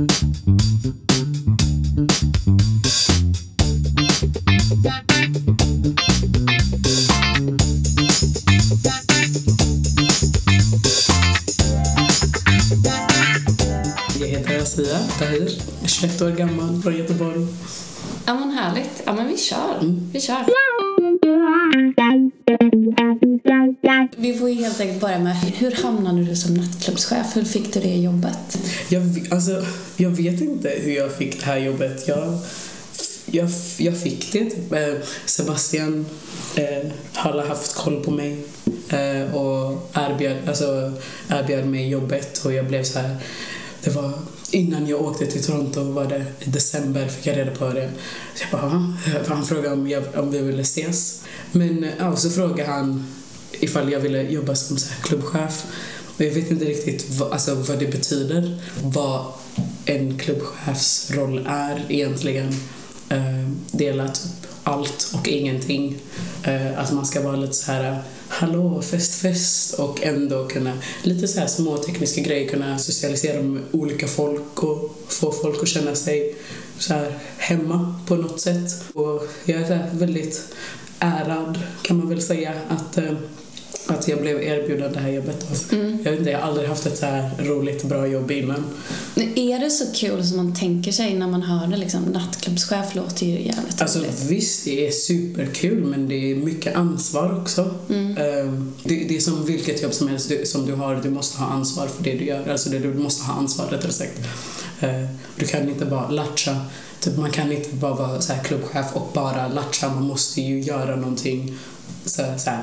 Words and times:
Jag 0.00 0.06
heter 14.26 14.62
Asia 14.62 14.98
Tahir, 15.18 15.50
21 15.84 16.22
år 16.22 16.30
gammal, 16.30 16.82
från 16.82 16.96
Göteborg. 16.96 17.46
Ja 18.26 18.34
men 18.34 18.50
härligt. 18.50 19.02
Ja 19.06 19.12
men 19.12 19.28
vi 19.28 19.36
kör. 19.36 19.78
Vi 20.12 20.20
kör. 20.20 20.69
Säkert 24.80 25.00
börja 25.00 25.18
med, 25.18 25.36
hur 25.36 25.70
hamnade 25.82 26.24
du 26.24 26.36
som 26.36 26.54
nattklubbschef? 26.54 27.36
Hur 27.36 27.44
fick 27.44 27.74
du 27.74 27.80
det 27.80 27.96
jobbet? 27.96 28.58
Jag, 28.88 29.02
alltså, 29.30 29.64
jag 29.96 30.10
vet 30.10 30.40
inte 30.40 30.68
hur 30.68 30.92
jag 30.92 31.12
fick 31.12 31.40
det 31.40 31.46
här 31.46 31.58
jobbet. 31.58 32.08
Jag, 32.08 32.38
jag, 33.26 33.50
jag 33.78 34.00
fick 34.00 34.32
det. 34.32 34.76
Eh, 34.76 34.94
Sebastian 35.26 36.06
eh, 36.54 36.90
har 37.12 37.46
haft 37.46 37.74
koll 37.74 38.04
på 38.04 38.10
mig 38.10 38.44
eh, 38.88 39.34
och 39.34 39.90
erbjöd, 39.94 40.36
alltså, 40.48 40.92
erbjöd 41.28 41.66
mig 41.66 41.88
jobbet 41.88 42.44
och 42.44 42.52
jag 42.52 42.66
blev 42.66 42.84
så 42.84 42.98
här. 42.98 43.16
Det 43.84 43.90
var 43.90 44.12
innan 44.50 44.86
jag 44.86 45.02
åkte 45.02 45.26
till 45.26 45.44
Toronto 45.44 45.82
var 45.82 46.04
det 46.04 46.24
i 46.38 46.50
december 46.50 47.08
fick 47.08 47.26
jag 47.26 47.36
reda 47.36 47.50
på 47.50 47.68
det. 47.68 47.90
Så 48.34 48.44
jag 48.50 48.60
bara, 48.60 48.94
han 49.28 49.46
frågade 49.46 49.74
om, 49.74 49.88
jag, 49.88 50.04
om 50.14 50.30
vi 50.30 50.38
ville 50.38 50.62
ses. 50.62 51.22
Men 51.52 51.84
eh, 51.84 51.90
ja, 51.98 52.16
så 52.16 52.30
frågade 52.30 52.70
han 52.70 53.06
ifall 53.60 53.92
jag 53.92 54.00
ville 54.00 54.22
jobba 54.22 54.54
som 54.54 54.78
så 54.78 54.88
här 54.88 55.02
klubbchef. 55.02 55.64
Och 56.16 56.20
jag 56.20 56.30
vet 56.30 56.50
inte 56.50 56.64
riktigt 56.64 57.10
vad, 57.10 57.32
alltså, 57.32 57.54
vad 57.54 57.78
det 57.78 57.86
betyder. 57.86 58.58
Vad 58.82 59.24
en 59.84 60.18
klubbchefs 60.18 61.10
roll 61.10 61.46
är 61.48 61.86
egentligen. 61.88 62.54
Eh, 63.08 63.48
dela 63.70 64.08
typ 64.08 64.46
allt 64.64 65.10
och 65.14 65.28
ingenting. 65.28 65.98
Eh, 66.42 66.78
att 66.78 66.92
man 66.92 67.06
ska 67.06 67.20
vara 67.20 67.36
lite 67.36 67.54
så 67.54 67.72
här 67.72 68.02
hallå, 68.28 68.82
fest, 68.82 69.14
fest 69.14 69.74
och 69.74 70.02
ändå 70.02 70.48
kunna, 70.48 70.72
lite 71.02 71.28
så 71.28 71.40
här 71.40 71.46
små 71.46 71.76
tekniska 71.76 72.20
grejer, 72.20 72.48
kunna 72.48 72.78
socialisera 72.78 73.42
med 73.42 73.62
olika 73.70 74.08
folk 74.08 74.62
och 74.62 74.96
få 75.08 75.32
folk 75.32 75.62
att 75.62 75.68
känna 75.68 75.94
sig 75.94 76.36
så 76.78 76.94
här 76.94 77.18
hemma 77.38 77.94
på 78.06 78.16
något 78.16 78.40
sätt. 78.40 78.84
Och 78.94 79.28
jag 79.44 79.60
är 79.60 79.66
så 79.66 79.74
här 79.74 79.90
väldigt 79.92 80.54
ärad, 80.98 81.58
kan 81.82 81.96
man 81.96 82.08
väl 82.08 82.22
säga, 82.22 82.54
att 82.68 82.98
eh, 82.98 83.12
att 83.86 84.08
jag 84.08 84.20
blev 84.20 84.42
erbjuden 84.42 84.92
det 84.92 84.98
här 85.00 85.10
jobbet. 85.10 85.46
Jag 86.04 86.10
vet 86.10 86.18
inte, 86.18 86.30
jag 86.30 86.38
har 86.38 86.48
aldrig 86.48 86.68
haft 86.68 86.86
ett 86.86 86.98
så 86.98 87.06
här 87.06 87.30
roligt, 87.38 87.84
bra 87.84 88.06
jobb 88.06 88.30
innan. 88.30 88.64
Men 89.14 89.38
Är 89.38 89.58
det 89.58 89.70
så 89.70 89.84
kul 89.94 90.26
som 90.26 90.36
man 90.36 90.54
tänker 90.54 90.92
sig 90.92 91.14
när 91.14 91.26
man 91.28 91.42
hör 91.42 91.66
det? 91.66 91.76
Liksom, 91.76 92.02
nattklubbschef 92.02 92.94
låter 92.94 93.26
ju 93.26 93.32
jävligt 93.46 93.82
Alltså 93.82 93.98
roligt. 93.98 94.24
visst, 94.28 94.64
det 94.64 94.86
är 94.86 94.90
superkul 94.90 95.84
men 95.84 96.08
det 96.08 96.14
är 96.30 96.34
mycket 96.36 96.76
ansvar 96.76 97.38
också. 97.42 97.74
Ehm, 97.90 98.72
Det, 98.84 99.04
det 99.08 99.16
är 99.16 99.20
som 99.20 99.44
vilket 99.46 99.82
jobb 99.82 99.94
som 99.94 100.08
helst 100.08 100.28
du, 100.28 100.46
som 100.46 100.66
du 100.66 100.72
har, 100.74 100.96
du 101.02 101.10
måste 101.10 101.38
ha 101.38 101.46
ansvar 101.46 101.86
för 101.86 102.04
det 102.04 102.14
du 102.14 102.24
gör. 102.24 102.48
Alltså 102.48 102.70
det, 102.70 102.78
du 102.78 102.94
måste 102.94 103.24
ha 103.24 103.34
ansvar 103.34 103.66
rättare 103.66 103.92
sagt. 103.92 104.18
Eh, 104.80 105.04
Du 105.36 105.46
kan 105.46 105.68
inte 105.68 105.84
bara 105.84 106.08
latcha. 106.10 106.56
Typ, 107.00 107.16
man 107.16 107.30
kan 107.30 107.52
inte 107.52 107.74
bara 107.74 107.94
vara 107.94 108.20
så 108.20 108.32
klubbchef 108.44 108.86
och 108.92 109.10
bara 109.14 109.48
latcha. 109.48 109.88
Man 109.94 110.02
måste 110.04 110.40
ju 110.40 110.60
göra 110.60 110.96
någonting 110.96 111.58
så, 112.04 112.22
så 112.38 112.50
här, 112.50 112.62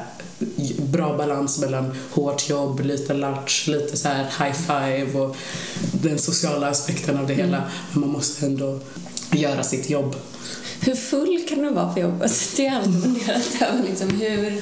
bra 0.77 1.17
balans 1.17 1.59
mellan 1.59 1.91
hårt 2.11 2.49
jobb, 2.49 2.79
lite 2.79 3.13
latch, 3.13 3.67
lite 3.67 3.97
så 3.97 4.07
här 4.07 4.23
high 4.23 4.57
five 4.57 5.19
och 5.19 5.35
den 5.91 6.19
sociala 6.19 6.69
aspekten 6.69 7.17
av 7.17 7.27
det 7.27 7.33
hela. 7.33 7.63
Men 7.91 8.01
man 8.01 8.09
måste 8.09 8.45
ändå 8.45 8.79
göra 9.31 9.63
sitt 9.63 9.89
jobb. 9.89 10.15
Hur 10.81 10.95
full 10.95 11.45
kan 11.49 11.61
du 11.61 11.69
vara 11.69 11.93
på 11.93 11.99
jobbet? 11.99 12.31
Det 12.57 12.67
har 12.67 12.75
jag 12.75 12.83
alltid 12.83 13.03
funderat 13.03 13.61
över. 13.61 13.83
Liksom, 13.89 14.09
hur... 14.09 14.61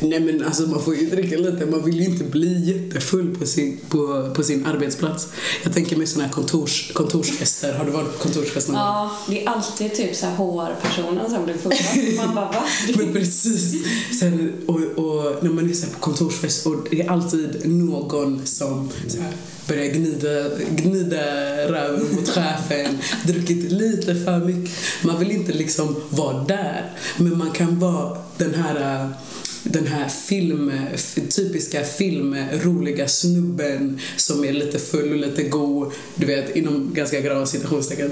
Nej 0.00 0.20
men 0.20 0.44
alltså 0.44 0.62
man 0.62 0.82
får 0.82 0.96
ju 0.96 1.06
dricka 1.06 1.36
lite, 1.36 1.66
man 1.66 1.84
vill 1.84 2.00
ju 2.00 2.04
inte 2.04 2.24
bli 2.24 2.72
jättefull 2.72 3.36
på 3.38 3.46
sin, 3.46 3.80
på, 3.88 4.30
på 4.34 4.42
sin 4.42 4.66
arbetsplats. 4.66 5.28
Jag 5.64 5.74
tänker 5.74 5.96
mig 5.96 6.06
sådana 6.06 6.26
här 6.26 6.34
kontors, 6.34 6.92
kontorsfester, 6.92 7.72
har 7.72 7.84
du 7.84 7.90
varit 7.90 8.12
på 8.12 8.18
kontorsfest 8.18 8.68
någon? 8.68 8.76
Ja, 8.76 9.10
det 9.28 9.44
är 9.44 9.48
alltid 9.48 9.94
typ 9.94 10.16
så 10.16 10.26
här 10.26 10.36
HR-personen 10.36 11.30
som 11.30 11.44
blir 11.44 11.54
full. 11.54 12.16
Man 12.16 12.34
bara, 12.34 12.44
va? 12.44 12.62
Men 12.96 13.12
precis. 13.12 13.84
Sen, 14.20 14.52
och, 14.66 14.80
och 14.80 15.44
när 15.44 15.50
man 15.50 15.70
är 15.70 15.74
så 15.74 15.86
på 15.86 15.98
kontorsfest 15.98 16.66
och 16.66 16.76
det 16.90 17.00
är 17.00 17.10
alltid 17.10 17.70
någon 17.70 18.46
som 18.46 18.90
så 19.08 19.20
här, 19.20 19.32
börjar 19.68 19.86
gnida, 19.86 20.48
gnida 20.70 21.24
röven 21.68 22.14
mot 22.14 22.28
chefen, 22.28 22.98
druckit 23.26 23.72
lite 23.72 24.14
för 24.14 24.38
mycket. 24.38 24.76
Man 25.02 25.18
vill 25.18 25.30
inte 25.30 25.52
liksom 25.52 25.96
vara 26.10 26.44
där, 26.44 26.90
men 27.16 27.38
man 27.38 27.50
kan 27.50 27.78
vara 27.78 28.18
den 28.36 28.54
här 28.54 29.10
den 29.62 29.86
här 29.86 30.08
film, 30.08 30.72
typiska 31.36 31.84
filmroliga 31.84 33.08
snubben 33.08 34.00
som 34.16 34.44
är 34.44 34.52
lite 34.52 34.78
full 34.78 35.12
och 35.12 35.18
lite 35.18 35.42
god, 35.42 35.92
du 36.14 36.26
vet, 36.26 36.56
inom 36.56 36.90
ganska 36.94 37.20
grava 37.20 37.46
citationstecken. 37.46 38.10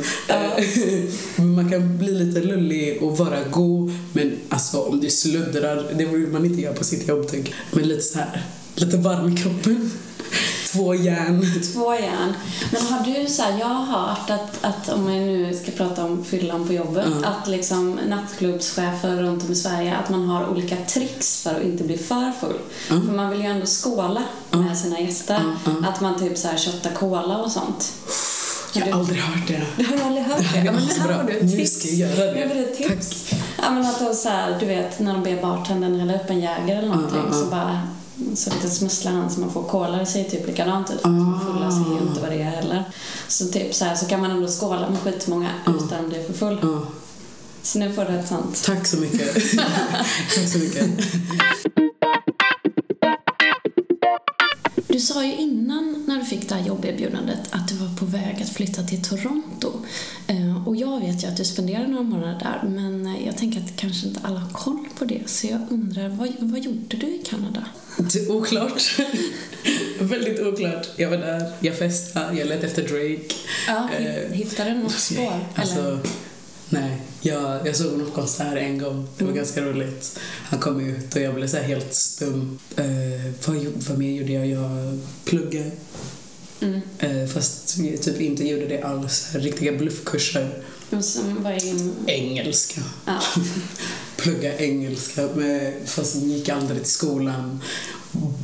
man 1.37 1.71
kan 1.71 1.99
bli 1.99 2.25
lite 2.25 2.41
lullig 2.41 3.03
och 3.03 3.19
vara 3.19 3.45
god, 3.51 3.93
men 4.13 4.33
alltså 4.49 4.79
om 4.79 5.01
du 5.01 5.11
sluddrar, 5.11 5.95
det 5.99 6.05
vill 6.05 6.27
man 6.27 6.45
inte 6.45 6.61
göra 6.61 6.75
på 6.75 6.85
sitt 6.85 7.09
jobb, 7.09 7.27
tänk. 7.31 7.55
Men 7.73 7.89
lite 7.89 8.03
så 8.03 8.19
här, 8.19 8.43
lite 8.75 8.97
varm 8.97 9.33
i 9.33 9.37
kroppen. 9.37 9.91
Två 10.79 10.95
järn. 10.95 11.47
Två 11.75 11.95
järn. 11.95 12.35
Men 12.73 12.83
har 12.83 13.05
du 13.05 13.27
så 13.27 13.43
här, 13.43 13.59
jag 13.59 13.67
har 13.67 13.85
hört 13.85 14.31
att, 14.31 14.65
att 14.65 14.89
om 14.89 15.13
jag 15.13 15.23
nu 15.27 15.55
ska 15.63 15.73
prata 15.73 16.05
om 16.05 16.25
fyllan 16.25 16.67
på 16.67 16.73
jobbet, 16.73 17.07
att 17.25 17.49
liksom 17.49 17.99
nattklubbschefer 18.09 19.17
runt 19.17 19.45
om 19.45 19.53
i 19.53 19.55
Sverige, 19.55 19.97
att 19.97 20.11
man 20.11 20.29
har 20.29 20.49
olika 20.49 20.77
tricks 20.77 21.43
för 21.43 21.51
att 21.55 21.63
inte 21.63 21.85
bli 21.85 21.99
för 21.99 22.33
full. 22.41 22.59
För 22.89 23.13
man 23.13 23.31
vill 23.31 23.41
ju 23.41 23.47
ändå 23.47 23.67
skåla 23.67 24.23
med 24.51 24.79
sina 24.79 25.01
gäster. 25.01 25.41
Att 25.89 26.01
man 26.01 26.19
typ 26.19 26.39
så 26.39 26.49
här 26.49 26.59
shottar 26.59 26.91
cola 26.91 27.39
och 27.39 27.51
sånt. 27.53 27.93
Jag 28.73 28.87
har 28.87 29.01
aldrig 29.01 29.21
hört 29.21 29.49
det. 29.49 29.63
Du 29.77 29.85
har 29.85 30.07
aldrig 30.07 30.25
hört 30.25 30.39
det? 30.55 30.59
Ja, 30.65 30.73
men 30.73 30.83
här 30.83 31.19
får 31.19 31.25
du 31.25 31.37
ett 31.39 31.45
Nu 31.45 31.51
tips. 31.57 31.79
ska 31.79 31.89
jag 31.89 32.11
göra 32.11 32.33
det. 32.35 32.55
Nu 32.55 32.65
ett 32.65 32.77
tips. 32.77 33.31
Ja, 33.63 33.71
men 33.71 33.87
att 33.87 33.99
de 33.99 34.15
så 34.15 34.29
här, 34.29 34.57
du 34.61 34.67
vet, 34.67 34.99
när 34.99 35.13
de 35.13 35.23
ber 35.23 35.43
bartendern 35.43 36.01
hälla 36.01 36.15
upp 36.15 36.31
en 36.31 36.41
Jäger 36.41 36.77
eller 36.79 36.89
någonting 36.89 37.33
så 37.33 37.45
bara 37.45 37.81
så 38.35 38.51
lite 38.51 38.69
smusslar 38.71 39.13
han 39.13 39.31
så 39.31 39.41
man 39.41 39.53
får 39.53 39.63
cola. 39.63 39.97
Det 39.97 40.07
ser 40.07 40.25
typ 40.25 40.47
likadant 40.47 40.91
ut. 40.91 41.03
De 41.03 41.41
fulla 41.47 41.71
ser 41.71 41.95
ju 41.95 42.09
inte 42.09 42.21
vad 42.21 42.31
det 42.31 42.43
är 42.43 42.51
heller. 42.51 42.85
Så 43.29 43.47
typ 43.47 43.75
så 43.75 43.85
här 43.85 43.95
så 43.97 44.07
kan 44.07 44.21
man 44.21 44.31
ändå 44.31 44.49
skåla 44.49 44.91
med 44.91 45.01
skitmånga 45.01 45.51
utan 45.67 46.05
att 46.05 46.09
bli 46.09 46.23
för 46.23 46.33
full. 46.33 46.59
Ja. 46.63 46.81
Så 47.63 47.79
nu 47.79 47.93
får 47.93 48.05
du 48.05 48.19
ett 48.19 48.29
sånt. 48.29 48.65
Tack 48.65 48.87
så 48.87 48.97
mycket. 48.97 49.35
Tack 50.35 50.49
så 50.53 50.59
mycket. 50.59 50.85
Du 54.99 55.03
sa 55.05 55.25
ju 55.25 55.37
innan 55.37 56.05
när 56.09 56.19
du 56.19 56.25
fick 56.25 56.49
det 56.49 56.55
här 56.55 56.67
jobberbjudandet 56.67 57.39
att 57.51 57.69
du 57.69 57.75
var 57.75 57.89
på 57.97 58.05
väg 58.05 58.43
att 58.43 58.49
flytta 58.49 58.83
till 58.83 59.03
Toronto. 59.03 59.73
Eh, 60.27 60.69
Och 60.69 60.77
jag 60.77 61.01
vet 61.01 61.23
ju 61.25 61.29
att 61.29 61.37
du 61.37 61.45
spenderade 61.45 61.87
några 61.87 62.03
månader 62.03 62.39
där 62.41 62.69
men 62.69 63.07
eh, 63.07 63.27
jag 63.27 63.37
tänker 63.37 63.61
att 63.61 63.77
kanske 63.77 64.07
inte 64.07 64.21
alla 64.23 64.39
har 64.41 64.51
koll 64.53 64.89
på 64.99 65.05
det. 65.05 65.21
Så 65.27 65.47
jag 65.47 65.61
undrar, 65.71 66.09
vad, 66.09 66.29
vad 66.41 66.61
gjorde 66.61 66.97
du 66.97 67.07
i 67.07 67.23
Kanada? 67.27 67.65
Det 68.13 68.19
är 68.19 68.31
oklart. 68.33 68.83
Väldigt 70.01 70.41
oklart. 70.41 70.87
Jag 70.97 71.11
var 71.11 71.17
där, 71.17 71.53
jag 71.61 71.79
festade, 71.79 72.39
jag 72.39 72.49
letade 72.49 72.67
efter 72.67 72.83
Drake. 72.83 73.35
Ja, 73.67 73.89
Eh, 73.99 74.33
hittade 74.33 74.71
du 74.71 74.77
något 74.79 74.93
spår? 75.01 75.41
eller? 75.57 75.99
Nej. 76.71 77.03
Jag, 77.21 77.67
jag 77.67 77.77
såg 77.77 77.91
honom 77.91 78.07
på 78.07 78.13
konsert 78.13 78.57
en 78.59 78.79
gång. 78.79 79.09
Det 79.17 79.23
Mm. 79.25 79.33
var 79.35 79.39
ganska 79.39 79.61
roligt. 79.63 80.19
Han 80.45 80.61
kom 80.61 80.81
ut 80.81 81.15
och 81.17 81.23
jag 81.23 81.35
blev 81.35 81.49
så 81.49 81.57
helt 81.57 81.95
stum. 81.95 82.59
Eh, 82.77 82.85
vad, 83.47 83.57
vad 83.89 83.99
mer 83.99 84.11
gjorde 84.13 84.33
jag? 84.33 84.47
Jag 84.47 84.99
pluggade. 85.25 85.71
Mm. 86.61 86.81
Eh, 86.99 87.27
fast 87.29 87.79
jag 87.79 88.03
typ 88.03 88.21
inte 88.21 88.49
gjorde 88.49 88.67
det 88.67 88.83
alls. 88.83 89.29
Riktiga 89.35 89.73
bluffkurser. 89.73 90.63
Och 90.91 91.05
sen 91.05 91.43
var 91.43 91.65
in... 91.67 91.95
Engelska. 92.07 92.81
Ja. 93.07 93.21
Plugga 94.17 94.59
engelska 94.59 95.29
med, 95.35 95.73
fast 95.87 96.15
gick 96.15 96.49
aldrig 96.49 96.83
till 96.83 96.93
skolan. 96.93 97.61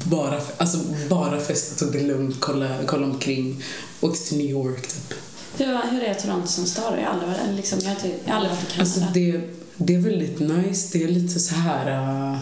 Bara, 0.05 0.41
alltså, 0.57 0.79
bara 1.09 1.41
festa, 1.41 1.85
tog 1.85 1.93
det 1.93 2.01
lugnt, 2.07 2.37
kolla, 2.41 2.69
kolla 2.87 3.07
omkring. 3.07 3.63
Åkte 4.01 4.29
till 4.29 4.39
New 4.39 4.51
York 4.51 4.83
typ. 4.83 5.15
Hur, 5.57 5.91
hur 5.91 6.03
är 6.03 6.15
Toronto 6.15 6.47
som 6.47 6.67
stad? 6.67 6.99
Jag 6.99 7.07
har 7.07 7.13
aldrig 7.13 7.31
varit, 7.31 7.57
liksom, 7.57 7.79
jag 7.83 7.89
har 7.89 7.95
aldrig 7.95 8.13
varit 8.13 8.23
i 8.23 8.27
Kanada. 8.27 8.57
Alltså 8.79 9.01
det, 9.15 9.41
det 9.77 9.95
är 9.95 9.99
väldigt 9.99 10.41
nice. 10.41 10.89
Det 10.93 11.05
är 11.05 11.09
lite 11.09 11.41
så 11.41 11.55
här 11.55 11.91
uh, 12.33 12.39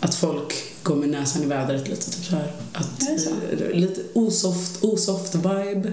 att 0.00 0.14
folk 0.14 0.54
går 0.82 0.96
med 0.96 1.08
näsan 1.08 1.42
i 1.42 1.46
vädret 1.46 1.88
lite. 1.88 2.10
Typ 2.10 2.24
så 2.24 2.36
här. 2.36 2.52
Att, 2.72 3.02
så? 3.20 3.30
eh, 3.30 3.70
lite 3.74 4.00
osoft, 4.12 4.84
osoft 4.84 5.34
vibe. 5.34 5.92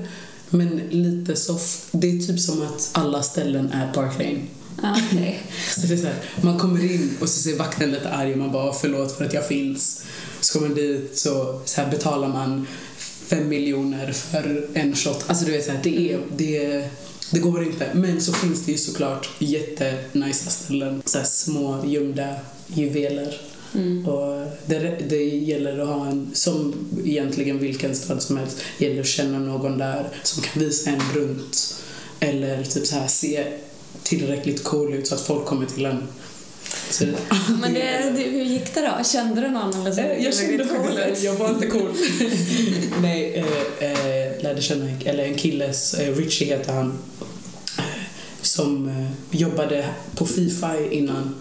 Men 0.49 0.81
lite 0.89 1.35
soft. 1.35 1.87
Det 1.91 2.07
är 2.07 2.19
typ 2.19 2.39
som 2.39 2.61
att 2.61 2.89
alla 2.91 3.23
ställen 3.23 3.71
är 3.71 3.93
Park 3.93 4.19
Lane. 4.19 4.41
Ja, 4.81 4.95
okej. 5.07 5.41
Så 5.75 5.87
det 5.87 5.93
är 5.93 5.97
så 5.97 6.05
här, 6.05 6.15
man 6.41 6.59
kommer 6.59 6.93
in 6.93 7.17
och 7.21 7.29
så 7.29 7.41
ser 7.41 7.57
vakten 7.57 7.91
lite 7.91 8.09
arg 8.09 8.31
och 8.31 8.37
man 8.37 8.51
bara 8.51 8.73
förlåt 8.73 9.17
för 9.17 9.25
att 9.25 9.33
jag 9.33 9.47
finns. 9.47 10.03
Så 10.39 10.53
kommer 10.53 10.67
man 10.67 10.77
dit 10.77 11.17
så, 11.17 11.61
så 11.65 11.81
här 11.81 11.91
betalar 11.91 12.27
man 12.27 12.67
fem 13.29 13.49
miljoner 13.49 14.11
för 14.11 14.67
en 14.73 14.95
shot. 14.95 15.25
Alltså 15.27 15.45
du 15.45 15.51
vet 15.51 15.65
så 15.65 15.71
här, 15.71 15.79
det 15.83 16.13
är, 16.13 16.19
det 16.37 16.65
är 16.65 16.89
det 17.31 17.39
går 17.39 17.63
inte. 17.63 17.89
Men 17.93 18.21
så 18.21 18.33
finns 18.33 18.65
det 18.65 18.71
ju 18.71 18.77
såklart 18.77 19.29
jättenajsa 19.39 20.49
ställen. 20.49 21.01
Så 21.05 21.19
små 21.23 21.85
gömda 21.85 22.35
juveler. 22.67 23.41
Mm. 23.73 24.07
Och 24.07 24.45
det, 24.65 24.97
det 25.09 25.23
gäller 25.23 25.79
att 25.79 25.87
ha 25.87 26.07
en, 26.07 26.31
som 26.33 26.73
egentligen 27.05 27.59
vilken 27.59 27.95
stad 27.95 28.21
som 28.21 28.37
helst, 28.37 28.57
gäller 28.77 29.01
att 29.01 29.07
känna 29.07 29.39
någon 29.39 29.77
där 29.77 30.07
som 30.23 30.43
kan 30.43 30.63
visa 30.63 30.89
en 30.89 31.01
runt. 31.13 31.75
Eller 32.19 32.63
typ 32.63 32.87
så 32.87 32.95
här 32.95 33.07
se 33.07 33.43
tillräckligt 34.03 34.63
cool 34.63 34.93
ut 34.93 35.07
så 35.07 35.15
att 35.15 35.21
folk 35.21 35.45
kommer 35.45 35.65
till 35.65 35.85
en. 35.85 36.03
Så, 36.89 37.05
Men 37.61 37.73
det, 37.73 38.13
det, 38.15 38.23
hur 38.23 38.43
gick 38.43 38.73
det 38.73 38.81
då? 38.97 39.03
Kände 39.03 39.41
du 39.41 39.49
någon? 39.49 39.73
Eller 39.81 39.91
så? 39.91 40.01
Eh, 40.01 40.23
jag 40.25 40.35
kände 40.35 40.65
faktiskt 40.65 40.99
att 40.99 41.23
jag 41.23 41.33
var 41.35 41.49
inte 41.49 41.67
cool. 41.67 41.91
Nej, 43.01 43.45
eh, 43.79 43.91
eh, 43.91 44.43
lärde 44.43 44.61
känna 44.61 44.85
en, 44.85 44.97
eller 45.05 45.23
en 45.23 45.35
kille, 45.35 45.65
eh, 45.99 46.15
Richie 46.15 46.47
heter 46.47 46.73
han, 46.73 46.97
eh, 47.77 47.83
som 48.41 48.89
eh, 48.89 49.39
jobbade 49.39 49.85
på 50.15 50.25
Fifa 50.25 50.79
innan 50.91 51.35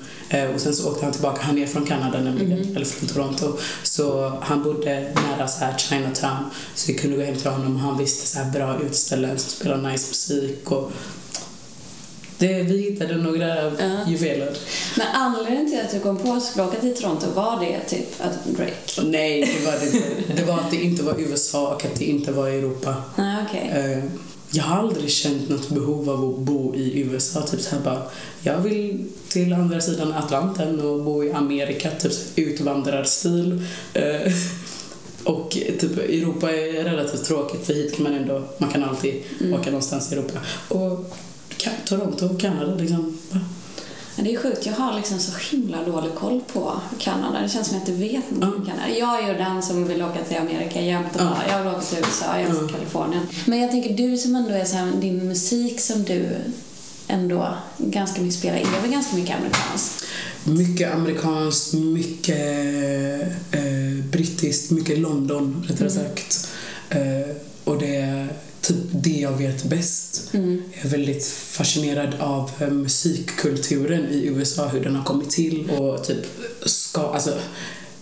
och 0.54 0.60
sen 0.60 0.74
så 0.74 0.88
åkte 0.90 1.04
han 1.04 1.12
tillbaka. 1.12 1.42
Han 1.42 1.58
är 1.58 1.66
från 1.66 1.86
Kanada 1.86 2.20
nämligen, 2.20 2.58
Mhm. 2.60 2.76
eller 2.76 2.86
från 2.86 3.08
Toronto. 3.08 3.58
Så 3.82 4.32
han 4.42 4.62
bodde 4.62 5.00
nära 5.14 5.48
så 5.48 5.64
här 5.64 5.78
Chinatown 5.78 6.44
så 6.74 6.92
vi 6.92 6.98
kunde 6.98 7.16
gå 7.16 7.22
hem 7.22 7.36
till 7.36 7.50
honom 7.50 7.74
och 7.76 7.80
han 7.80 7.98
visste 7.98 8.26
så 8.26 8.38
här 8.38 8.50
bra 8.50 8.80
utställen 8.86 9.38
som 9.38 9.50
spelade 9.50 9.90
nice 9.92 10.08
musik 10.08 10.70
och 10.72 10.92
det, 12.38 12.62
vi 12.62 12.78
hittade 12.82 13.16
några 13.16 13.48
Ja. 13.64 13.70
juveler. 14.08 14.56
Men 14.96 15.06
anledningen 15.14 15.70
till 15.70 15.80
att 15.80 15.90
du 15.90 16.00
kom 16.00 16.16
på 16.16 16.32
att 16.32 16.42
skulle 16.44 16.64
åka 16.64 16.80
till 16.80 16.94
Toronto, 16.96 17.26
var 17.34 17.60
det 17.60 17.80
typ 17.96 18.06
att 18.20 18.44
Drake? 18.56 19.02
Nej, 19.04 19.40
det 19.60 19.66
var 19.66 19.78
det 19.80 19.86
inte. 19.86 20.32
Det 20.42 20.44
var 20.48 20.54
att 20.54 20.70
det 20.70 20.76
inte 20.76 21.02
var 21.02 21.14
USA 21.20 21.74
och 21.74 21.84
att 21.84 21.94
det 21.98 22.04
inte 22.04 22.32
var 22.32 22.48
Europa. 22.48 22.94
Nej, 23.16 23.36
okej. 23.48 23.70
Eh, 23.92 24.04
Jag 24.50 24.64
har 24.64 24.78
aldrig 24.78 25.10
känt 25.10 25.48
något 25.48 25.68
behov 25.68 26.10
av 26.10 26.24
att 26.30 26.38
bo 26.38 26.74
i 26.74 27.00
USA. 27.00 27.42
Typ 27.42 27.60
så 27.60 27.70
här 27.76 27.82
bara, 27.82 28.02
jag 28.42 28.58
vill 28.58 29.04
till 29.28 29.52
andra 29.52 29.80
sidan 29.80 30.12
Atlanten 30.12 30.80
och 30.80 31.02
bo 31.04 31.24
i 31.24 31.32
Amerika, 31.32 31.90
typ 31.90 32.12
utvandrarstil. 32.36 33.62
Eh, 33.94 34.32
Och 35.24 35.50
typ 35.50 35.98
Europa 35.98 36.50
är 36.52 36.84
relativt 36.84 37.24
tråkigt 37.24 37.66
för 37.66 37.74
hit 37.74 37.94
kan 37.96 38.02
man 38.02 38.14
ändå, 38.14 38.42
man 38.58 38.70
kan 38.70 38.84
alltid 38.84 39.14
Mm. 39.40 39.60
åka 39.60 39.70
någonstans 39.70 40.12
i 40.12 40.14
Europa. 40.14 40.38
Och 40.68 41.12
Toronto 41.84 42.26
och 42.26 42.40
Kanada 42.40 42.74
liksom. 42.74 43.18
Men 44.16 44.24
det 44.24 44.34
är 44.34 44.38
sjukt, 44.38 44.66
jag 44.66 44.72
har 44.72 44.96
liksom 44.96 45.18
så 45.18 45.32
himla 45.50 45.84
dålig 45.84 46.14
koll 46.14 46.40
på 46.52 46.80
Kanada. 46.98 47.40
Det 47.42 47.48
känns 47.48 47.68
som 47.68 47.78
att 47.78 47.88
jag 47.88 47.96
inte 47.96 48.08
vet 48.08 48.30
något 48.30 48.54
om 48.54 48.66
Kanada. 48.66 48.88
Jag 48.98 49.24
är 49.24 49.28
ju 49.28 49.34
den 49.34 49.62
som 49.62 49.88
vill 49.88 50.02
åka 50.02 50.24
till 50.24 50.36
Amerika 50.36 50.80
jämt 50.80 51.12
och 51.12 51.20
bara, 51.20 51.48
jag 51.48 51.58
vill 51.58 51.72
åka 51.72 51.80
till 51.80 51.98
USA, 51.98 52.40
jag 52.40 52.48
vill 52.48 52.58
till 52.58 52.74
Kalifornien. 52.76 53.22
Men 53.44 53.58
jag 53.58 53.70
tänker, 53.70 53.94
du 53.94 54.16
som 54.16 54.36
ändå 54.36 54.50
är 54.50 54.64
så 54.64 54.76
här, 54.76 54.92
din 55.00 55.28
musik 55.28 55.80
som 55.80 56.02
du 56.04 56.28
ändå 57.08 57.54
ganska 57.78 58.20
mycket 58.20 58.38
spelar 58.38 58.56
är 58.56 58.80
väl 58.82 58.90
ganska 58.90 59.16
mycket 59.16 59.36
amerikanskt? 59.36 60.04
Mycket 60.44 60.94
amerikanskt, 60.94 61.74
mycket 61.74 62.38
eh, 63.50 64.04
brittiskt, 64.10 64.70
mycket 64.70 64.98
London 64.98 65.66
rättare 65.68 65.90
sagt. 65.90 66.48
Eh, 66.90 67.36
och 67.64 67.78
det 67.78 68.26
typ 68.68 68.86
det 68.92 69.20
jag 69.20 69.32
vet 69.32 69.64
bäst. 69.64 70.34
Mm. 70.34 70.62
Jag 70.74 70.84
är 70.84 70.88
väldigt 70.88 71.26
fascinerad 71.26 72.14
av 72.20 72.50
eh, 72.58 72.70
musikkulturen 72.70 74.08
i 74.08 74.26
USA, 74.26 74.68
hur 74.68 74.80
den 74.80 74.96
har 74.96 75.04
kommit 75.04 75.30
till 75.30 75.70
och 75.70 76.04
typ 76.04 76.26
ska, 76.62 77.00
alltså 77.00 77.38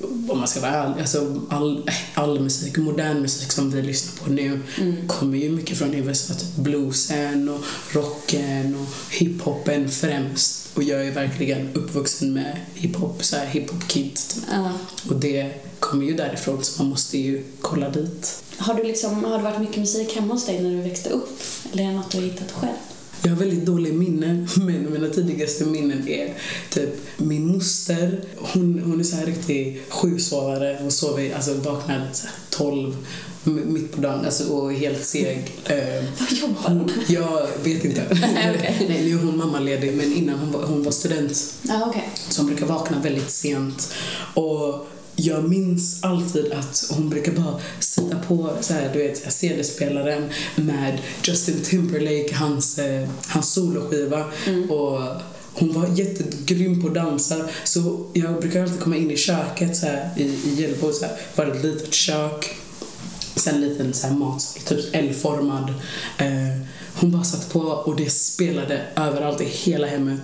om 0.01 0.39
man 0.39 0.49
ska 0.49 0.61
vara 0.61 0.73
ärlig, 0.73 1.01
alltså 1.01 1.43
all, 1.51 1.91
all 2.15 2.41
musik, 2.41 2.77
modern 2.77 3.21
musik 3.21 3.53
som 3.53 3.71
vi 3.71 3.83
lyssnar 3.83 4.25
på 4.25 4.31
nu 4.31 4.61
kommer 5.07 5.39
ju 5.39 5.51
mycket 5.51 5.79
från 5.79 5.95
USA, 5.95 6.35
typ 6.35 6.57
bluesen 6.57 7.49
och 7.49 7.61
rocken 7.93 8.75
och 8.75 9.15
hiphopen 9.15 9.91
främst. 9.91 10.69
Och 10.75 10.83
jag 10.83 11.07
är 11.07 11.13
verkligen 11.13 11.75
uppvuxen 11.75 12.33
med 12.33 12.57
hiphop, 12.75 13.25
så 13.25 13.37
här 13.37 13.47
hiphop-kid. 13.47 14.15
Typ. 14.15 14.45
Ja. 14.51 14.73
Och 15.09 15.17
det 15.17 15.53
kommer 15.81 16.07
ju 16.07 16.15
därifrån 16.15 16.65
så 16.65 16.83
man 16.83 16.91
måste 16.91 17.19
ju 17.19 17.45
kolla 17.61 17.91
dit. 17.91 18.43
Har 18.59 18.75
du 18.75 18.83
liksom, 18.83 19.25
har 19.25 19.39
det 19.39 19.45
varit 19.45 19.61
mycket 19.61 19.77
musik 19.77 20.15
hemma 20.15 20.35
hos 20.35 20.47
dig 20.47 20.63
när 20.63 20.71
du 20.71 20.81
växte 20.81 21.11
upp? 21.11 21.41
Eller 21.73 21.85
är 21.85 21.89
det 21.89 21.95
något 21.95 22.11
du 22.11 22.19
har 22.19 22.25
hittat 22.25 22.53
själv? 22.53 22.77
Jag 23.23 23.31
har 23.31 23.37
väldigt 23.37 23.67
dålig 23.67 23.95
minne, 23.95 24.47
men 24.57 24.93
mina 24.93 25.09
tidigaste 25.09 25.65
minnen 25.65 26.09
är 26.09 26.35
typ 26.71 26.89
min 27.17 27.47
moster, 27.47 28.21
hon, 28.37 28.83
hon 28.87 29.01
är 29.01 29.05
så 29.05 29.17
här 29.17 29.27
riktig 29.27 29.83
sjusovare. 29.89 30.79
Hon 30.81 30.91
sover, 30.91 31.35
alltså 31.35 31.55
vaknade 31.55 32.09
så 32.13 32.27
här 32.27 32.35
12 32.51 32.97
m- 33.47 33.61
mitt 33.67 33.93
på 33.93 34.01
dagen 34.01 34.25
alltså, 34.25 34.45
och 34.53 34.73
helt 34.73 35.05
seg. 35.05 35.53
Vad 36.21 36.33
jobbar 36.33 36.69
hon? 36.69 36.91
jag 37.09 37.47
vet 37.65 37.85
inte. 37.85 38.07
Nej, 38.21 38.87
nu 39.05 39.11
är 39.11 39.23
hon 39.23 39.37
mammaledig, 39.39 39.97
men 39.97 40.13
innan 40.15 40.39
hon 40.39 40.53
var, 40.53 40.63
hon 40.63 40.83
var 40.83 40.93
student 40.93 41.55
Ja, 41.63 41.87
okej. 41.89 42.09
så 42.29 42.41
hon 42.41 42.47
brukar 42.47 42.67
vakna 42.67 43.01
väldigt 43.03 43.31
sent. 43.31 43.93
Och 44.35 44.87
jag 45.17 45.49
minns 45.49 46.05
alltid 46.05 46.53
att 46.53 46.87
hon 46.91 47.11
brukar 47.11 47.33
bara 47.33 47.61
sätta 47.81 48.19
på 48.19 48.51
så 48.61 48.73
här, 48.73 48.91
du 48.93 48.99
vet, 48.99 49.33
CD-spelaren 49.33 50.31
med 50.57 50.99
Justin 51.25 51.63
Timberlake, 51.63 52.35
hans, 52.35 52.79
eh, 52.79 53.09
hans 53.29 53.53
soloskiva. 53.53 54.25
Och 54.69 55.01
hon 55.53 55.73
var 55.73 55.89
jättegrym 55.99 56.83
på 56.83 56.89
att 56.89 56.95
dansa 56.95 57.49
så 57.65 58.07
jag 58.13 58.41
brukar 58.41 58.63
alltid 58.63 58.81
komma 58.81 58.97
in 58.97 59.11
i 59.11 59.17
köket 59.17 59.77
så 59.77 59.87
här, 59.87 60.11
i, 60.17 60.23
i 60.23 60.55
Hjällbo, 60.61 60.93
så 60.93 61.05
här, 61.05 61.17
var 61.37 61.47
ett 61.47 61.65
litet 61.65 61.95
kök 61.95 62.57
Sen 63.37 63.55
en 63.55 63.61
liten 63.61 63.95
så 63.95 64.07
här 64.07 64.15
matsal, 64.15 64.63
typ 64.63 64.95
L-formad. 64.95 65.75
Eh, 66.19 66.61
hon 66.95 67.13
bara 67.13 67.25
satt 67.25 67.53
på 67.53 67.61
och 67.61 67.97
det 67.97 68.11
spelade 68.11 68.87
överallt 68.97 69.41
i 69.41 69.45
hela 69.45 69.87
hemmet. 69.87 70.21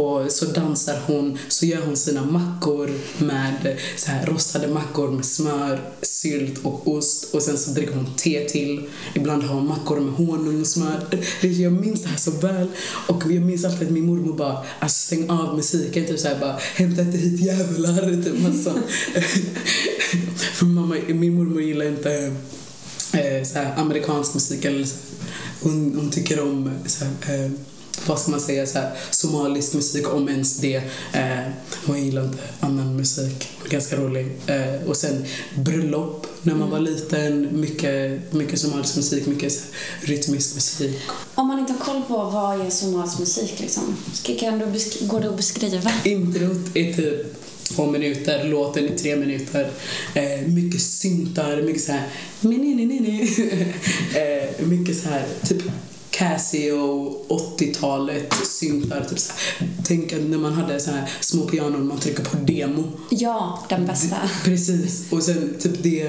Och 0.00 0.32
så 0.32 0.44
dansar 0.44 0.98
hon, 1.06 1.38
så 1.48 1.66
gör 1.66 1.82
hon 1.82 1.96
sina 1.96 2.24
mackor 2.24 2.90
med 3.18 3.78
så 3.96 4.10
här 4.10 4.26
rostade 4.26 4.68
mackor 4.68 5.10
med 5.10 5.24
smör, 5.24 5.80
sylt 6.02 6.58
och 6.62 6.88
ost. 6.88 7.34
Och 7.34 7.42
sen 7.42 7.58
så 7.58 7.70
dricker 7.70 7.94
hon 7.94 8.14
te 8.16 8.48
till. 8.48 8.88
Ibland 9.14 9.42
har 9.42 9.54
hon 9.54 9.66
mackor 9.66 10.00
med 10.00 10.14
honung 10.14 10.60
och 10.60 10.66
smör. 10.66 11.06
Jag 11.40 11.72
minns 11.72 12.02
det 12.02 12.08
här 12.08 12.16
så 12.16 12.30
väl. 12.30 12.68
Och 13.06 13.22
jag 13.32 13.42
minns 13.42 13.64
alltid 13.64 13.86
att 13.88 13.94
min 13.94 14.06
mormor 14.06 14.36
bara, 14.36 14.64
alltså 14.78 15.06
stäng 15.06 15.30
av 15.30 15.56
musiken, 15.56 16.06
typ 16.06 16.20
såhär 16.20 16.40
bara, 16.40 16.58
hämta 16.74 17.02
inte 17.02 17.18
hit 17.18 17.40
jävlar, 17.40 18.22
typ 18.24 18.42
massa. 18.42 18.70
Alltså. 18.70 18.72
För 20.54 20.66
mamma, 20.66 20.96
min 21.08 21.34
mormor 21.34 21.62
gillar 21.62 21.86
inte 21.86 22.34
eh, 23.12 23.44
så 23.44 23.58
här, 23.58 23.74
amerikansk 23.76 24.34
musik 24.34 24.64
eller 24.64 24.84
så. 24.84 24.96
Hon, 25.62 25.94
hon 25.96 26.10
tycker 26.10 26.40
om 26.40 26.66
eh, 26.66 26.72
så 26.86 27.04
här, 27.04 27.44
eh, 27.44 27.50
vad 28.06 28.20
ska 28.20 28.30
man 28.30 28.40
säga, 28.40 28.66
så 28.66 28.78
här, 28.78 28.90
somalisk 29.10 29.74
musik 29.74 30.14
om 30.14 30.28
ens 30.28 30.56
det. 30.56 30.76
Eh, 31.12 31.50
hon 31.86 32.04
gillar 32.04 32.24
inte 32.24 32.38
annan 32.60 32.96
musik. 32.96 33.48
Ganska 33.68 33.96
rolig. 33.96 34.26
Eh, 34.46 34.88
och 34.88 34.96
sen 34.96 35.24
bröllop 35.54 36.26
när 36.42 36.54
man 36.54 36.70
var 36.70 36.80
liten. 36.80 37.60
Mycket, 37.60 38.32
mycket 38.32 38.58
somalisk 38.58 38.96
musik, 38.96 39.26
mycket 39.26 39.52
så 39.52 39.60
här, 39.60 40.06
rytmisk 40.08 40.54
musik. 40.54 40.98
Om 41.34 41.48
man 41.48 41.58
inte 41.58 41.72
har 41.72 41.80
koll 41.80 42.02
på 42.08 42.16
vad 42.16 42.60
är 42.66 42.70
somalisk 42.70 43.18
musik 43.18 43.60
liksom, 43.60 43.96
kan 44.40 44.58
du 44.58 44.64
går 45.06 45.20
det 45.20 45.28
att 45.28 45.36
beskriva? 45.36 45.92
Introt 46.04 46.76
är 46.76 46.94
typ 46.94 47.36
två 47.62 47.86
minuter, 47.86 48.44
låten 48.44 48.88
är 48.88 48.98
tre 48.98 49.16
minuter. 49.16 49.70
Eh, 50.14 50.46
mycket 50.46 50.80
syntar, 50.80 51.62
mycket 51.62 51.82
så 51.82 51.92
här... 51.92 52.08
"Mini-ni-ni-ni." 52.40 53.20
eh, 54.14 54.66
mycket 54.66 54.96
så 55.02 55.08
här, 55.08 55.26
typ 55.48 55.62
Casio, 56.20 57.16
80-talet, 57.28 58.34
syntar. 58.46 59.04
Typ 59.04 59.18
så 59.18 59.32
här. 59.32 59.68
Tänk 59.84 60.12
när 60.12 60.38
man 60.38 60.52
hade 60.52 60.80
så 60.80 60.90
här 60.90 61.10
små 61.20 61.42
pianon 61.42 61.86
man 61.86 61.98
trycker 61.98 62.24
på 62.24 62.36
demo. 62.36 62.84
Ja, 63.10 63.66
den 63.68 63.86
bästa. 63.86 64.16
Precis. 64.44 65.12
Och 65.12 65.22
sen 65.22 65.54
typ 65.58 65.82
det, 65.82 66.02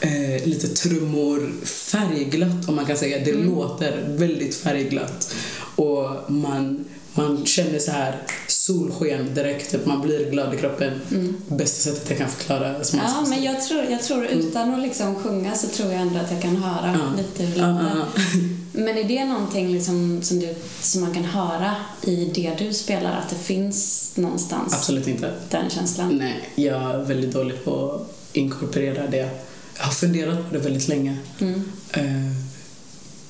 eh, 0.00 0.46
lite 0.46 0.68
trummor, 0.68 1.52
färgglatt 1.64 2.68
om 2.68 2.76
man 2.76 2.86
kan 2.86 2.96
säga. 2.96 3.24
Det 3.24 3.32
låter 3.32 4.04
väldigt 4.08 4.54
färgglatt. 4.54 5.34
Och 5.76 6.32
man, 6.32 6.84
man 7.14 7.46
känner 7.46 7.78
så 7.78 7.90
här 7.90 8.22
solsken 8.46 9.34
direkt. 9.34 9.70
Typ 9.70 9.86
man 9.86 10.00
blir 10.00 10.30
glad 10.30 10.54
i 10.54 10.56
kroppen. 10.56 11.00
Bästa 11.48 11.90
sättet 11.90 12.10
jag 12.10 12.18
kan 12.18 12.28
förklara. 12.28 12.84
Som 12.84 12.98
Ja, 12.98 13.24
men 13.28 13.42
jag 13.42 13.62
tror, 13.64 13.82
jag 13.84 14.02
tror 14.02 14.24
utan 14.26 14.74
att 14.74 14.82
liksom 14.82 15.14
sjunga 15.14 15.54
så 15.54 15.66
tror 15.68 15.92
jag 15.92 16.00
ändå 16.02 16.18
att 16.20 16.30
jag 16.32 16.42
kan 16.42 16.56
höra 16.56 16.98
Ja. 16.98 17.16
lite 17.22 17.42
hur 17.42 17.54
det 17.54 17.60
Ja, 17.60 17.72
låter. 17.72 17.84
ja, 17.96 18.06
ja. 18.14 18.38
Men 18.78 18.98
är 18.98 19.04
det 19.04 19.24
någonting 19.24 19.72
liksom 19.72 20.22
som, 20.22 20.40
du, 20.40 20.54
som 20.80 21.00
man 21.00 21.14
kan 21.14 21.24
höra 21.24 21.76
i 22.02 22.30
det 22.34 22.54
du 22.58 22.72
spelar, 22.74 23.12
att 23.18 23.28
det 23.30 23.36
finns 23.36 24.12
någonstans 24.16 24.74
Absolut 24.74 25.06
inte. 25.06 25.32
den 25.50 25.70
känslan? 25.70 26.18
Nej, 26.18 26.48
jag 26.54 26.82
är 26.94 26.98
väldigt 27.04 27.32
dålig 27.32 27.64
på 27.64 27.92
att 27.92 28.36
inkorporera 28.36 29.06
det. 29.06 29.30
Jag 29.76 29.84
har 29.84 29.92
funderat 29.92 30.48
på 30.48 30.54
det 30.54 30.58
väldigt 30.58 30.88
länge. 30.88 31.18
Mm. 31.40 31.72
Eh, 31.92 32.32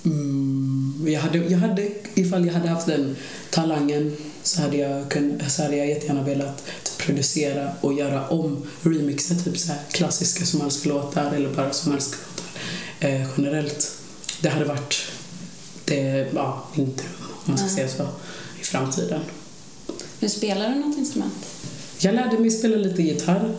mm, 0.04 1.06
jag, 1.08 1.20
hade, 1.20 1.38
jag 1.38 1.58
hade, 1.58 1.88
ifall 2.14 2.46
jag 2.46 2.54
hade 2.54 2.68
haft 2.68 2.86
den 2.86 3.16
talangen 3.50 4.16
så 4.42 4.62
hade 4.62 4.76
jag, 4.76 5.10
kun, 5.10 5.42
så 5.48 5.62
hade 5.62 5.76
jag 5.76 5.88
jättegärna 5.88 6.22
velat 6.22 6.62
producera 6.98 7.72
och 7.80 7.92
göra 7.94 8.28
om 8.28 8.66
remixer, 8.82 9.34
typ 9.34 9.58
så 9.58 9.72
här 9.72 9.80
klassiska 9.92 10.44
somaliska 10.46 10.88
låtar 10.88 11.32
eller 11.32 11.48
bara 11.48 11.72
somaliska 11.72 12.16
låtar. 12.36 13.10
eh, 13.10 13.28
generellt. 13.36 13.92
Det 14.40 14.48
hade 14.48 14.64
varit 14.64 14.94
det, 15.88 16.26
ja, 16.34 16.64
min 16.74 16.94
dröm, 16.96 17.06
om 17.20 17.36
man 17.46 17.58
ska 17.58 17.66
Ja. 17.66 17.74
säga 17.74 17.88
så, 17.88 18.06
i 18.60 18.64
framtiden. 18.64 19.20
Nu 20.20 20.28
spelar 20.28 20.68
du 20.68 20.74
något 20.74 20.98
instrument? 20.98 21.46
Jag 21.98 22.14
lärde 22.14 22.38
mig 22.38 22.50
spela 22.50 22.76
lite 22.76 23.02
gitarr. 23.02 23.54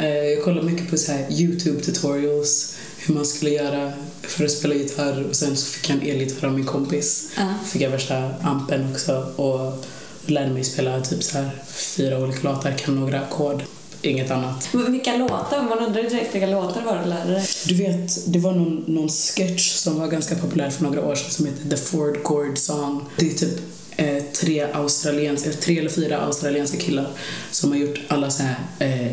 Eh, 0.00 0.06
Jag 0.08 0.44
kollade 0.44 0.66
mycket 0.70 0.90
på 0.90 0.96
så 0.98 1.12
här 1.12 1.26
YouTube 1.32 1.80
tutorials 1.80 2.74
hur 2.98 3.14
man 3.14 3.26
skulle 3.26 3.50
göra 3.50 3.92
för 4.22 4.44
att 4.44 4.50
spela 4.50 4.74
gitarr 4.74 5.26
och 5.30 5.36
sen 5.36 5.56
så 5.56 5.66
fick 5.66 5.90
jag 5.90 5.96
en 5.96 6.02
elgitarr 6.10 6.46
av 6.48 6.54
min 6.54 6.64
kompis. 6.64 7.28
Ja. 7.36 7.54
Fick 7.66 7.82
jag 7.82 7.90
värsta 7.90 8.30
ampen 8.42 8.92
också 8.92 9.12
och 9.36 9.84
lärde 10.26 10.50
mig 10.50 10.64
spela 10.64 11.00
typ 11.00 11.22
så 11.22 11.38
här 11.38 11.50
fyra 11.66 12.18
olika 12.18 12.48
låtar, 12.52 12.72
kan 12.78 12.94
några 12.96 13.20
ackord, 13.20 13.62
inget 14.04 14.30
annat. 14.30 14.68
Men 14.72 14.92
Vilka 14.92 15.16
låtar? 15.16 15.62
Man 15.62 15.78
undrar 15.78 16.02
direkt 16.02 16.34
vilka 16.34 16.46
låtar 16.46 16.80
det 16.80 16.86
var 16.86 16.98
du 17.04 17.08
lärde 17.10 17.32
dig. 17.32 17.44
Du 17.66 17.74
vet, 17.74 18.32
det 18.32 18.38
var 18.38 18.52
någon, 18.52 18.84
någon 18.86 19.08
sketch 19.08 19.72
som 19.72 20.00
var 20.00 20.06
ganska 20.06 20.34
populär 20.34 20.70
för 20.70 20.82
några 20.82 21.04
år 21.04 21.14
sedan 21.14 21.30
som 21.30 21.46
heter 21.46 21.70
The 21.70 21.76
Ford 21.76 22.18
Chord 22.24 22.58
Song. 22.58 23.04
Det 23.16 23.26
är 23.30 23.34
typ 23.34 23.60
eh, 23.96 24.22
tre, 24.32 24.66
australienska, 24.72 25.50
tre 25.50 25.78
eller 25.78 25.90
fyra 25.90 26.18
australienska 26.18 26.78
killar 26.78 27.06
som 27.50 27.70
har 27.70 27.78
gjort 27.78 28.00
alla 28.08 28.30
så 28.30 28.42
här 28.42 28.56
eh, 28.78 29.12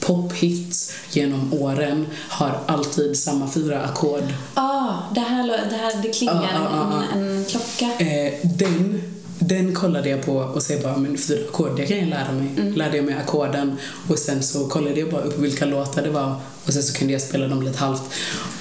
pophits 0.00 0.92
genom 1.10 1.52
åren, 1.52 2.06
har 2.28 2.58
alltid 2.66 3.18
samma 3.18 3.50
fyra 3.50 3.80
ackord. 3.80 4.24
Ah, 4.54 4.92
det 5.14 5.20
här, 5.20 5.46
det 5.70 5.76
här 5.76 6.02
det 6.02 6.08
klingar 6.08 6.50
Ja, 6.54 6.68
ja, 6.70 6.92
ja, 6.92 7.18
en, 7.18 7.36
en 7.38 7.44
klocka. 7.44 8.04
Eh, 8.04 8.32
den, 8.42 9.02
den 9.48 9.74
kollade 9.74 10.08
jag 10.08 10.22
på 10.22 10.32
och 10.32 10.62
sa 10.62 10.74
bara, 10.82 10.96
men 10.96 11.18
fyra 11.18 11.44
ackord, 11.48 11.76
det 11.76 11.86
kan 11.86 11.98
jag 11.98 12.08
lära 12.08 12.32
mig. 12.32 12.48
Mm. 12.56 12.74
Lärde 12.74 12.96
jag 12.96 13.06
mig 13.06 13.14
ackorden 13.14 13.76
och 14.08 14.18
sen 14.18 14.42
så 14.42 14.68
kollade 14.68 15.00
jag 15.00 15.10
bara 15.10 15.22
upp 15.22 15.38
vilka 15.38 15.64
låtar 15.64 16.02
det 16.02 16.10
var 16.10 16.36
och 16.66 16.72
sen 16.72 16.82
så 16.82 16.94
kunde 16.98 17.12
jag 17.12 17.22
spela 17.22 17.48
dem 17.48 17.62
lite 17.62 17.78
halvt. 17.78 18.02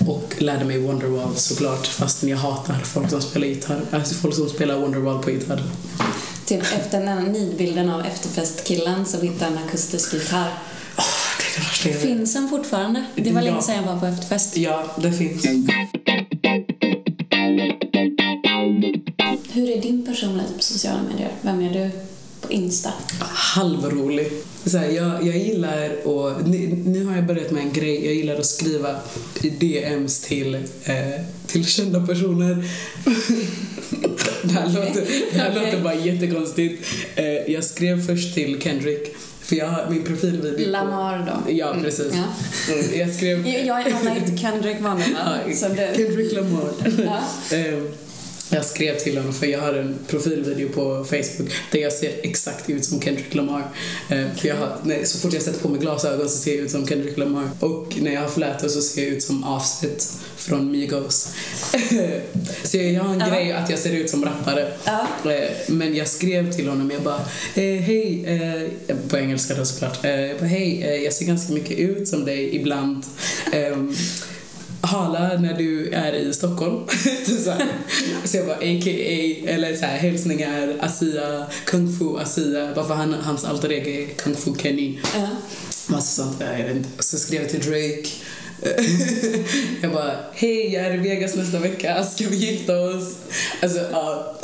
Och 0.08 0.34
lärde 0.38 0.66
mig 0.66 0.80
Wonderwall 0.80 1.36
såklart, 1.36 1.88
fastän 1.88 2.30
jag 2.30 2.38
hatar 2.38 2.74
folk 2.84 3.10
som 3.10 3.22
spelar 3.22 3.48
gitarr. 3.48 3.82
Alltså 3.92 4.16
folk 4.16 4.36
som 4.36 4.50
spelar 4.50 4.80
Wonderwall 4.80 5.24
på 5.24 5.32
gitarr. 5.32 5.64
Typ 6.46 6.62
efter 6.62 7.00
den 7.00 7.08
här 7.08 7.22
nidbilden 7.22 7.90
av 7.90 8.02
efterfestkillen 8.06 9.06
som 9.06 9.22
hittade 9.22 9.52
en 9.52 9.58
akustisk 9.68 10.14
gitarr. 10.14 10.50
Åh, 10.98 11.04
det 11.38 11.44
är 11.44 11.60
det 11.60 11.68
värsta 11.70 11.90
jag 11.90 11.94
vet. 11.96 12.04
Finns 12.04 12.34
den 12.34 12.50
fortfarande? 12.50 13.06
Det 13.16 13.32
var 13.32 13.42
länge 13.42 13.56
Ja. 13.56 13.62
sedan 13.62 13.76
jag 13.76 13.84
var 13.94 14.00
på 14.00 14.06
efterfest. 14.06 14.58
Ja, 14.58 14.86
det 15.02 15.12
finns. 15.12 15.44
På 20.68 20.74
sociala 20.74 21.02
medier? 21.04 21.32
Vem 21.42 21.62
är 21.62 21.74
du 21.74 21.90
på 22.42 22.52
Insta? 22.54 22.94
halvrolig. 23.20 24.28
Så 24.66 24.78
här, 24.78 24.90
jag, 24.90 25.28
jag 25.28 25.38
gillar 25.38 26.08
och 26.08 26.48
nu, 26.50 26.58
nu 26.86 27.06
har 27.06 27.16
jag 27.16 27.26
börjat 27.26 27.52
med 27.52 27.64
en 27.64 27.72
grej. 27.74 28.06
Jag 28.06 28.14
gillar 28.16 28.36
att 28.36 28.46
skriva 28.46 28.96
i 29.42 29.50
DMs 29.50 30.20
till, 30.20 30.56
eh, 30.56 30.62
till 31.48 31.66
kända 31.66 32.08
personer. 32.08 32.66
det 34.44 34.52
här, 34.54 34.68
låter, 34.68 35.06
det 35.32 35.38
här 35.40 35.52
Okej. 35.52 35.66
låter 35.66 35.84
bara 35.84 35.94
jättekonstigt. 35.96 36.86
Eh, 37.16 37.26
jag 37.26 37.64
skrev 37.64 38.06
först 38.08 38.34
till 38.34 38.62
Kendrick. 38.62 39.16
För 39.42 39.56
jag 39.56 39.68
har 39.68 39.90
min 39.90 40.04
profilvideo 40.04 40.66
på- 40.66 40.72
Lamar 40.72 41.42
då? 41.46 41.52
Ja, 41.52 41.76
precis. 41.82 42.14
Ja. 42.14 42.74
Mm, 42.74 43.00
Jag 43.00 43.16
skrev... 43.16 43.48
Jag, 43.48 43.66
jag 43.66 43.82
är 43.82 44.16
inte 44.18 44.38
Kendrick. 44.38 44.78
Ja, 44.82 45.38
det, 45.70 45.96
Kendrick 45.98 46.32
Lamar. 46.34 46.70
ja. 47.06 47.20
Jag 48.50 48.66
skrev 48.66 48.98
till 48.98 49.18
honom 49.18 49.34
för 49.34 49.48
jag 49.48 49.60
har 49.60 49.74
en 49.74 50.00
profilvideo 50.08 50.70
på 50.70 51.06
Facebook 51.10 51.52
där 51.72 51.80
jag 51.80 51.94
ser 51.94 52.12
exakt 52.24 52.70
ut 52.70 52.86
som 52.86 53.02
Kendrick 53.02 53.34
Lamar. 53.36 53.64
Eh, 54.10 54.26
För 54.38 54.48
jag 54.48 54.56
har, 54.56 54.78
nej, 54.84 55.06
så 55.06 55.18
fort 55.20 55.34
jag 55.34 55.42
sätter 55.42 55.60
på 55.60 55.70
mig 55.70 55.80
glasögon 55.80 56.30
så 56.30 56.38
ser 56.38 56.56
jag 56.56 56.64
ut 56.66 56.72
som 56.72 56.88
Kendrick 56.88 57.18
Lamar. 57.18 57.50
Och 57.60 57.98
när 58.02 58.14
jag 58.14 58.22
har 58.22 58.28
flätor 58.30 58.68
så 58.68 58.82
ser 58.82 59.02
jag 59.04 59.12
ut 59.12 59.24
som 59.24 59.44
Offset 59.44 60.12
från 60.36 60.72
Migos. 60.72 61.28
så 62.64 62.78
jag 62.78 63.04
har 63.04 63.14
en 63.14 63.20
Ja. 63.20 63.28
grej 63.30 63.52
att 63.52 63.70
jag 63.70 63.80
ser 63.80 63.92
ut 63.94 64.10
som 64.10 64.26
rappare. 64.26 64.74
Eh, 65.26 65.50
Men 65.68 65.96
jag 65.96 66.08
skrev 66.08 66.52
till 66.54 66.68
honom, 66.68 66.92
jag 66.92 67.02
bara 67.02 67.22
eh, 67.56 67.82
hej, 67.82 68.26
eh, 68.88 68.96
på 69.10 69.18
engelska 69.18 69.56
då 69.56 69.66
såklart. 69.66 70.06
Eh, 70.06 70.12
jag 70.22 70.38
bara 70.40 70.46
hej, 70.46 71.02
jag 71.04 71.14
ser 71.14 71.26
ganska 71.26 71.54
mycket 71.54 71.78
ut 71.80 72.08
som 72.08 72.26
dig 72.26 72.56
ibland. 72.56 73.04
Hala 74.86 75.38
när 75.40 75.54
du 75.54 75.90
är 75.90 76.14
i 76.14 76.34
Stockholm. 76.34 76.88
Typ 77.26 77.44
så, 77.44 77.52
här. 77.52 77.68
så 78.26 78.38
jag 78.38 78.46
bara 78.46 78.56
a.k.a. 78.56 79.50
eller 79.50 79.76
så 79.76 79.86
här, 79.86 79.98
hälsningar 79.98 80.78
Asia, 80.80 81.46
Kung 81.66 81.98
Fu 81.98 82.18
Asia. 82.18 82.74
Varför 82.76 82.94
han, 82.94 83.14
hans 83.14 83.46
alter 83.46 83.72
ego 83.72 83.90
är 83.90 84.08
Kung 84.08 84.36
Fu 84.36 84.56
Kenny. 84.56 85.00
Ja. 85.16 85.28
Massa 85.88 86.24
sånt 86.24 86.38
jag 86.40 86.66
vet 86.66 86.76
inte. 86.76 87.04
Så 87.04 87.18
skrev 87.18 87.42
jag 87.42 87.50
till 87.50 87.60
Drake. 87.60 88.10
jag 89.82 89.92
bara, 89.92 90.16
hej 90.34 90.74
jag 90.74 90.86
är 90.86 90.94
i 90.94 90.98
Vegas 90.98 91.36
nästa 91.36 91.60
vecka, 91.60 92.04
ska 92.04 92.30
vi 92.30 92.36
gifta 92.36 92.80
oss? 92.80 93.16
Alltså, 93.62 93.80
ja. 93.92 94.36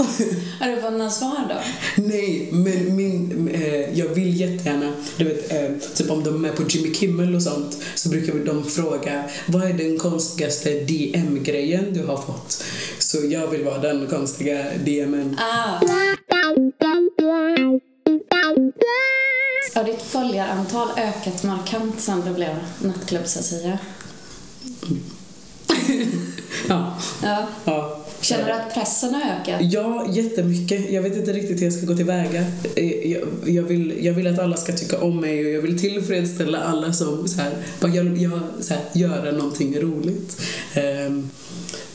Har 0.60 0.76
du 0.76 0.82
fått 0.82 0.92
några 0.92 1.10
svar 1.10 1.38
då? 1.50 1.56
Nej, 2.04 2.50
men 2.52 2.96
min, 2.96 3.48
eh, 3.48 4.00
jag 4.00 4.08
vill 4.08 4.40
jättegärna, 4.40 4.94
du 5.18 5.24
vet, 5.24 5.52
eh, 5.52 5.70
typ 5.96 6.10
om 6.10 6.24
de 6.24 6.46
är 6.46 6.52
på 6.52 6.64
Jimmy 6.70 6.94
Kimmel 6.94 7.36
och 7.36 7.44
sånt 7.44 7.78
så 7.96 8.10
brukar 8.10 8.34
de 8.34 8.64
fråga 8.64 9.24
vad 9.48 9.64
är 9.64 9.74
den 9.74 9.98
konstigaste 9.98 10.70
DM-grejen 10.70 11.94
du 11.94 12.06
har 12.06 12.18
fått? 12.18 12.64
Så 13.00 13.18
jag 13.30 13.48
vill 13.48 13.64
vara 13.64 13.78
den 13.78 14.08
konstiga 14.08 14.66
DMen. 14.86 15.38
Ah. 15.40 15.80
Har 19.76 19.84
ditt 19.84 20.02
följarantal 20.02 20.88
ökat 20.98 21.44
markant 21.44 22.02
sen 22.02 22.22
det 22.26 22.32
blev 22.32 22.56
nattklubbs-Asia? 22.82 23.78
Ja, 26.70 26.98
Ja. 27.24 27.48
ja. 27.66 27.96
Känner 28.22 28.46
du 28.46 28.52
att 28.52 28.74
pressen 28.74 29.14
har 29.14 29.22
ökat? 29.22 29.62
Ja, 29.74 30.06
jättemycket. 30.10 30.92
Jag 30.92 31.02
vet 31.02 31.18
inte 31.18 31.34
riktigt 31.34 31.60
hur 31.60 31.64
jag 31.64 31.74
ska 31.74 31.86
gå 31.86 31.96
tillväga. 31.96 32.46
Eh, 32.76 32.86
Jag, 33.12 33.22
jag, 33.46 33.64
vill, 33.64 34.06
jag 34.06 34.14
vill 34.14 34.28
att 34.28 34.40
alla 34.40 34.58
ska 34.58 34.74
tycka 34.74 35.02
om 35.02 35.18
mig 35.22 35.46
och 35.46 35.52
jag 35.52 35.62
vill 35.62 35.80
tillfredsställa 35.80 36.64
alla 36.64 36.94
som 36.94 37.28
så 37.28 37.42
här, 37.42 37.54
bara 37.80 37.92
jag, 37.92 38.18
jag, 38.18 38.40
så 38.62 38.74
här, 38.74 38.84
göra 38.94 39.32
någonting 39.32 39.80
roligt. 39.82 40.42
Ehm, 40.74 41.30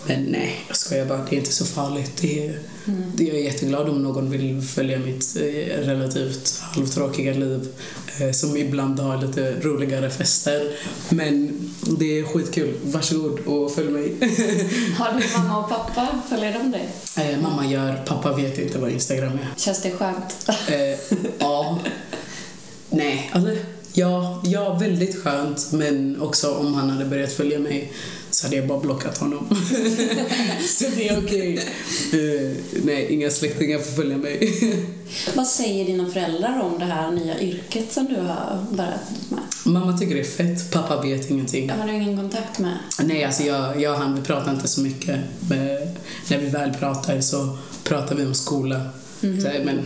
men 0.06 0.24
nej, 0.24 0.64
jag 0.68 0.76
skojar 0.76 1.06
bara. 1.06 1.18
Det 1.30 1.36
är 1.36 1.38
inte 1.38 1.52
så 1.52 1.64
farligt. 1.64 2.12
Det 2.20 2.46
är, 2.46 2.58
det 3.14 3.24
jag 3.24 3.36
är 3.36 3.42
jätteglad 3.42 3.88
om 3.88 4.02
någon 4.02 4.30
vill 4.30 4.62
följa 4.62 4.98
mitt 4.98 5.36
eh, 5.36 5.86
relativt 5.86 6.60
halvtråkiga 6.60 7.34
liv 7.34 7.68
eh, 8.20 8.30
som 8.30 8.56
ibland 8.56 9.00
har 9.00 9.26
lite 9.26 9.60
roligare 9.60 10.10
fester. 10.10 10.72
Men 11.08 11.60
det 11.98 12.18
är 12.18 12.24
skitkul. 12.24 12.74
Varsågod 12.82 13.40
och 13.40 13.74
följ 13.74 13.90
mig. 13.90 14.14
Har 14.98 15.20
din 15.20 15.28
mamma 15.36 15.58
och 15.58 15.68
pappa, 15.68 16.08
följer 16.28 16.52
de 16.52 16.70
dig? 16.70 16.88
Eh, 17.16 17.40
mamma 17.40 17.66
gör, 17.66 18.02
pappa 18.06 18.32
vet 18.32 18.58
inte 18.58 18.78
vad 18.78 18.90
Instagram 18.90 19.32
är. 19.32 19.48
Känns 19.56 19.82
det 19.82 19.90
skönt? 19.90 20.48
Eh, 20.68 21.16
ja. 21.38 21.78
Nej, 22.90 23.30
alltså, 23.32 23.50
ja, 23.92 24.42
ja, 24.44 24.74
väldigt 24.74 25.22
skönt. 25.22 25.72
Men 25.72 26.20
också 26.20 26.54
om 26.54 26.74
han 26.74 26.90
hade 26.90 27.04
börjat 27.04 27.32
följa 27.32 27.58
mig 27.58 27.92
så 28.34 28.46
hade 28.46 28.56
jag 28.56 28.66
bara 28.66 28.80
blockat 28.80 29.18
honom. 29.18 29.48
så 30.68 30.84
det 30.96 31.08
är 31.08 31.18
okej. 31.24 31.56
Eh, 32.12 32.56
nej, 32.84 33.06
inga 33.10 33.30
släktingar 33.30 33.78
får 33.78 33.92
följa 33.92 34.16
mig. 34.16 34.54
Vad 35.34 35.46
säger 35.46 35.84
dina 35.84 36.10
föräldrar 36.10 36.60
om 36.60 36.78
det 36.78 36.84
här 36.84 37.10
nya 37.10 37.40
yrket 37.40 37.92
som 37.92 38.04
du 38.04 38.16
har 38.16 38.66
börjat 38.70 39.10
med? 39.28 39.40
Mamma 39.64 39.98
tycker 39.98 40.14
det 40.14 40.20
är 40.20 40.24
fett, 40.24 40.70
pappa 40.70 41.02
vet 41.02 41.30
ingenting. 41.30 41.70
Har 41.70 41.86
du 41.86 41.92
ingen 41.92 42.16
kontakt 42.16 42.58
med? 42.58 42.78
Nej, 43.02 43.24
alltså 43.24 43.42
jag, 43.42 43.80
jag 43.80 43.92
och 43.92 43.98
han, 43.98 44.14
vi 44.16 44.22
pratar 44.22 44.52
inte 44.52 44.68
så 44.68 44.80
mycket. 44.80 45.14
Eh, 45.50 45.88
när 46.28 46.38
vi 46.38 46.48
väl 46.48 46.74
pratar 46.74 47.20
så 47.20 47.58
pratar 47.84 48.16
vi 48.16 48.26
om 48.26 48.34
skola. 48.34 48.80
Så, 49.20 49.48
men, 49.64 49.80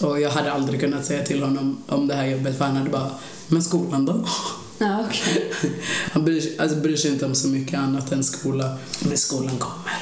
och 0.00 0.20
jag 0.20 0.30
hade 0.30 0.52
aldrig 0.52 0.80
kunnat 0.80 1.04
säga 1.04 1.22
till 1.22 1.42
honom 1.42 1.82
om 1.88 2.08
det 2.08 2.14
här 2.14 2.26
jobbet 2.26 2.58
för 2.58 2.64
han 2.64 2.76
hade 2.76 2.90
bara, 2.90 3.10
men 3.48 3.62
skolan 3.62 4.06
då? 4.06 4.24
Ja, 4.78 5.04
okej. 5.08 5.52
Han 6.12 6.24
bryr, 6.24 6.40
sig- 6.40 6.58
alltså, 6.58 6.76
bryr 6.76 6.96
sig 6.96 7.10
inte 7.10 7.26
om 7.26 7.34
så 7.34 7.48
mycket 7.48 7.78
annat 7.78 8.12
än 8.12 8.24
skola. 8.24 8.76
Men 9.00 9.16
skolan 9.18 9.58
kommer. 9.58 9.98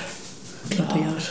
Klart 0.69 0.89
Ja. 0.91 1.05
gör. 1.05 1.23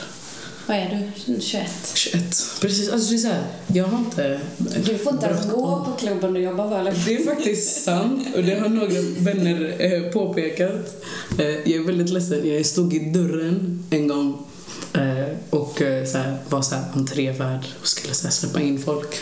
Vad 0.68 0.78
är 0.78 1.12
du? 1.26 1.42
21? 1.42 1.72
21. 1.96 2.24
Precis, 2.62 2.90
alltså 2.90 3.10
det 3.10 3.16
är 3.16 3.20
så 3.20 3.28
här, 3.28 3.44
jag 3.74 3.86
har 3.88 3.98
inte... 4.00 4.40
Du 4.86 4.98
får 4.98 5.14
inte 5.14 5.26
ens 5.26 5.46
gå 5.52 5.86
på 5.86 5.92
klubben 6.00 6.34
du 6.34 6.40
jobbar 6.42 6.70
på, 6.70 6.76
eller? 6.76 6.94
Det 7.06 7.16
är 7.16 7.26
faktiskt 7.26 7.84
sant 7.84 8.28
och 8.36 8.44
det 8.44 8.60
har 8.60 8.70
några 8.70 9.02
vänner 9.18 9.76
eh, 9.80 10.12
påpekat. 10.12 11.04
Eh, 11.40 11.46
jag 11.48 11.70
är 11.72 11.84
väldigt 11.86 12.10
ledsen, 12.10 12.48
jag 12.50 12.66
stod 12.66 12.94
i 12.94 13.00
dörren 13.12 13.84
en 13.90 14.08
gång 14.08 14.46
eh, 14.94 15.26
och 15.50 15.82
så 16.12 16.18
här, 16.18 16.38
var 16.50 16.62
så 16.62 16.76
här 16.76 16.84
entrévärd 16.96 17.66
och 17.82 17.88
skulle 17.88 18.14
så 18.14 18.24
här, 18.24 18.32
släppa 18.32 18.62
in 18.62 18.80
folk. 18.84 19.16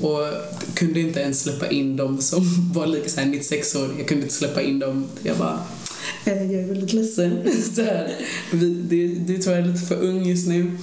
Och 0.00 0.26
kunde 0.74 1.00
inte 1.00 1.20
ens 1.20 1.42
släppa 1.42 1.70
in 1.70 1.96
dem 1.96 2.22
som 2.22 2.70
var 2.74 2.86
lika 2.86 3.08
så 3.08 3.20
här 3.20 3.26
96 3.26 3.74
år. 3.74 3.88
Jag 3.98 4.08
kunde 4.08 4.22
inte 4.22 4.34
släppa 4.34 4.62
in 4.62 4.78
dem. 4.78 5.06
Jag 5.22 5.36
bara, 5.36 5.60
eh, 6.24 6.52
jag 6.52 6.62
är 6.62 6.66
väldigt 6.68 6.92
ledsen. 6.92 7.48
så 7.74 7.82
här, 7.82 8.12
vi, 8.52 8.74
det, 8.74 9.06
det 9.06 9.42
tror 9.42 9.56
jag 9.56 9.64
är 9.64 9.68
lite 9.68 9.86
för 9.86 10.02
ung 10.02 10.26
just 10.26 10.48
nu. 10.48 10.78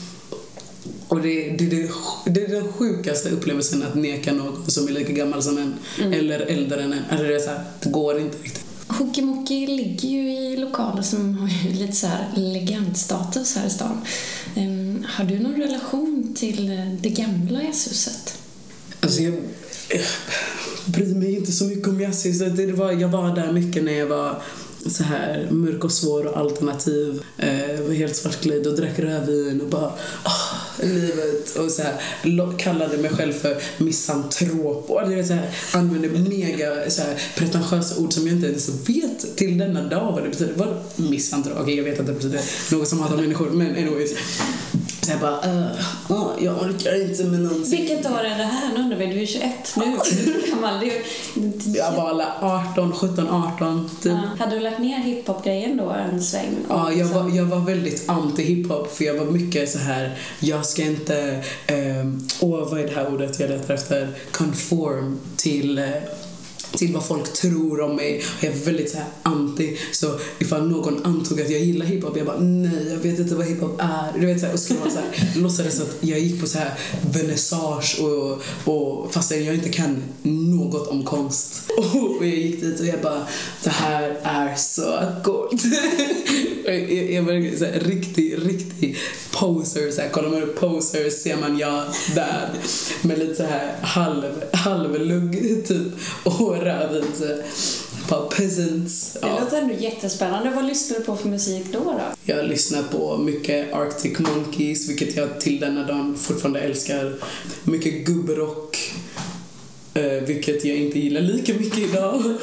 Och 1.08 1.22
det, 1.22 1.50
det, 1.50 1.65
det, 1.65 1.89
det 2.25 2.43
är 2.46 2.48
den 2.48 2.74
sjukaste 2.74 3.29
upplevelsen 3.29 3.84
att 3.84 3.96
neka 3.96 4.34
någon 4.34 4.72
som 4.72 4.88
är 4.88 4.91
lika 4.91 5.13
gammal 5.13 5.43
som 5.43 5.58
en 5.58 5.74
eller 6.13 6.39
äldre 6.39 6.84
än 6.84 6.93
en. 6.93 7.03
Alltså 7.10 7.27
det, 7.27 7.36
är 7.36 7.39
så 7.39 7.50
här, 7.50 7.63
det 7.84 7.89
går 7.89 8.20
inte 8.20 8.38
riktigt. 8.38 8.65
Hokimuki 8.88 9.67
ligger 9.67 10.10
ju 10.10 10.31
i 10.31 10.58
lokaler 10.58 11.01
som 11.01 11.38
har 11.38 11.48
ju 11.48 11.74
lite 11.74 11.93
så 11.93 12.08
här 12.08 12.31
legendstatus 12.36 13.55
här 13.55 13.67
i 13.67 13.70
stan. 13.70 14.01
Um, 14.55 15.05
har 15.10 15.24
du 15.24 15.39
någon 15.39 15.55
relation 15.55 16.34
till 16.36 16.81
det 17.01 17.10
gamla 17.10 17.63
jazzhuset? 17.63 18.40
Alltså 19.01 19.22
jag, 19.22 19.34
jag 19.89 20.01
bryr 20.86 21.15
mig 21.15 21.36
inte 21.36 21.51
så 21.51 21.65
mycket 21.65 21.88
om 21.88 22.01
Yassir. 22.01 22.50
Det 22.50 22.74
var, 22.74 22.91
jag 22.91 23.10
var 23.10 23.36
där 23.36 23.51
mycket 23.51 23.84
när 23.84 23.93
jag 23.93 24.08
var 24.08 24.41
så 24.86 25.03
här 25.03 25.48
mörk 25.51 25.84
och 25.84 25.91
svår 25.91 26.25
och 26.25 26.38
alternativ. 26.38 27.22
Eh, 27.38 27.81
var 27.88 27.93
helt 27.93 28.15
svartklädd 28.15 28.67
och 28.67 28.75
drack 28.75 29.00
rödvin 29.00 29.62
och 29.62 29.67
bara 29.67 29.93
oh, 30.25 30.86
livet 30.86 31.55
och 31.55 31.72
så 31.72 31.81
här 31.81 32.58
kallade 32.58 32.98
mig 32.98 33.12
själv 33.12 33.34
för 33.34 33.58
misantrop 33.77 34.89
och 34.89 35.10
det 35.10 35.24
så 35.24 35.34
här, 35.34 35.50
använde 35.74 36.10
mega 36.10 36.89
så 36.89 37.01
här, 37.01 37.22
pretentiösa 37.38 38.01
ord 38.01 38.13
som 38.13 38.27
jag 38.27 38.36
inte 38.36 38.48
ens 38.48 38.70
vet 38.70 39.38
till 39.38 39.58
denna 39.58 39.84
dag 39.84 40.12
vad 40.12 40.24
det 40.24 40.29
betyder. 40.29 40.53
Vad 40.53 40.77
misantrop? 40.96 41.53
Okej, 41.53 41.63
okay, 41.63 41.75
jag 41.75 41.84
vet 41.84 42.00
att 42.00 42.05
det 42.05 42.13
betyder 42.13 42.41
något 42.72 42.88
som 42.88 43.00
hatar 43.00 43.17
människor 43.17 43.50
men 43.50 43.72
anyways. 43.72 44.12
Jag 45.08 45.20
bara, 45.20 45.51
uh, 45.51 45.65
uh, 46.10 46.27
jag 46.39 46.62
orkar 46.62 47.01
inte 47.01 47.24
med 47.24 47.39
någonting. 47.39 47.79
Vilket 47.79 48.12
år 48.12 48.20
är 48.20 48.38
det 48.38 48.43
här? 48.43 48.74
Nu 48.74 48.79
undrar 48.79 48.98
vi, 48.98 49.05
du 49.05 49.22
är 49.22 49.25
21 49.25 49.74
nu. 49.75 49.98
Du 50.25 50.43
är 50.43 50.51
gammal. 50.51 50.91
Jag 51.75 51.91
var 51.91 52.10
alla 52.10 52.34
18, 52.41 52.91
17, 52.91 53.29
18 53.29 53.89
typ. 54.01 54.12
Uh, 54.12 54.20
hade 54.39 54.55
du 54.55 54.60
lagt 54.60 54.79
ner 54.79 55.00
hiphop-grejen 55.00 55.77
då 55.77 55.89
en 55.89 56.22
sväng? 56.22 56.55
Ja, 56.70 56.91
jag 56.91 57.05
var, 57.05 57.29
jag 57.29 57.46
var 57.46 57.60
väldigt 57.60 58.10
anti 58.10 58.43
hiphop 58.43 58.96
för 58.96 59.05
jag 59.05 59.13
var 59.13 59.25
mycket 59.25 59.70
så 59.70 59.79
här, 59.79 60.17
jag 60.39 60.65
ska 60.65 60.84
inte, 60.84 61.43
um, 62.01 62.27
åh 62.39 62.70
vad 62.70 62.79
är 62.79 62.88
det 62.88 62.93
här 62.93 63.13
ordet 63.13 63.39
jag 63.39 63.50
letar 63.50 63.74
efter? 63.74 64.10
Conform 64.31 65.20
till 65.38 65.79
uh, 65.79 65.86
till 66.71 66.93
vad 66.93 67.05
folk 67.05 67.33
tror 67.33 67.81
om 67.81 67.95
mig. 67.95 68.17
Och 68.17 68.43
jag 68.43 68.53
är 68.53 68.65
väldigt 68.65 68.89
så 68.89 68.97
här 68.97 69.07
anti. 69.23 69.77
Så 69.91 70.19
ifall 70.39 70.69
någon 70.69 71.05
antog 71.05 71.41
att 71.41 71.49
jag 71.49 71.59
gillar 71.59 71.85
hiphop, 71.85 72.17
jag 72.17 72.25
bara 72.25 72.39
nej, 72.39 72.87
jag 72.89 72.97
vet 72.97 73.19
inte 73.19 73.35
vad 73.35 73.45
hiphop 73.45 73.81
är. 73.81 74.19
Du 74.19 74.25
vet, 74.25 74.39
så 74.39 74.45
här, 74.45 74.53
och 74.53 74.59
skulle 74.59 74.79
man 74.79 74.91
så 74.91 74.99
här, 74.99 75.35
låtsades 75.41 75.81
att 75.81 75.97
jag 75.99 76.19
gick 76.19 76.41
på 76.41 76.47
så 76.47 76.57
här 76.57 76.73
vernissage 77.13 77.99
och, 78.01 78.41
och 78.73 79.13
fast 79.13 79.31
jag 79.31 79.55
inte 79.55 79.69
kan 79.69 80.03
något 80.23 80.87
om 80.87 81.03
konst. 81.03 81.63
Och 82.19 82.25
jag 82.25 82.37
gick 82.37 82.61
dit 82.61 82.79
och 82.79 82.85
jag 82.85 83.01
bara, 83.01 83.27
det 83.63 83.69
här 83.69 84.19
är 84.23 84.55
så 84.55 84.99
coolt. 85.23 85.63
jag, 86.65 86.91
jag 87.11 87.23
var 87.23 87.57
så 87.57 87.65
här, 87.65 87.79
riktig, 87.79 88.37
riktig 88.45 88.97
poser. 89.31 89.91
Så 89.91 90.01
här, 90.01 90.09
kollar 90.09 90.29
man 90.29 90.43
upp 90.43 90.59
posers 90.59 91.13
ser 91.13 91.37
man 91.37 91.57
jag 91.57 91.83
där 92.15 92.49
med 93.01 93.19
lite 93.19 93.35
så 93.35 93.43
här 93.43 93.75
halv, 93.81 94.43
halvlugg 94.53 95.65
typ. 95.67 95.93
Och 96.23 96.31
rödvin. 96.61 97.43
Bara 98.09 98.25
peasants. 98.25 99.17
Det 99.21 99.39
låter 99.39 99.61
ändå 99.61 99.73
jättespännande. 99.73 100.49
Vad 100.49 100.65
lyssnar 100.65 100.99
du 100.99 101.05
på 101.05 101.15
för 101.15 101.29
musik 101.29 101.65
då? 101.71 101.79
då? 101.79 102.01
Jag 102.25 102.45
lyssnar 102.45 102.83
på 102.83 103.17
mycket 103.17 103.73
Arctic 103.73 104.19
Monkeys, 104.19 104.89
vilket 104.89 105.15
jag 105.15 105.41
till 105.41 105.59
denna 105.59 105.83
dagen 105.83 106.17
fortfarande 106.17 106.59
älskar. 106.59 107.15
Mycket 107.63 108.05
gubbrock, 108.05 108.93
eh, 109.93 110.03
vilket 110.03 110.65
jag 110.65 110.77
inte 110.77 110.99
gillar 110.99 111.21
lika 111.21 111.53
mycket 111.53 111.77
idag. 111.77 112.23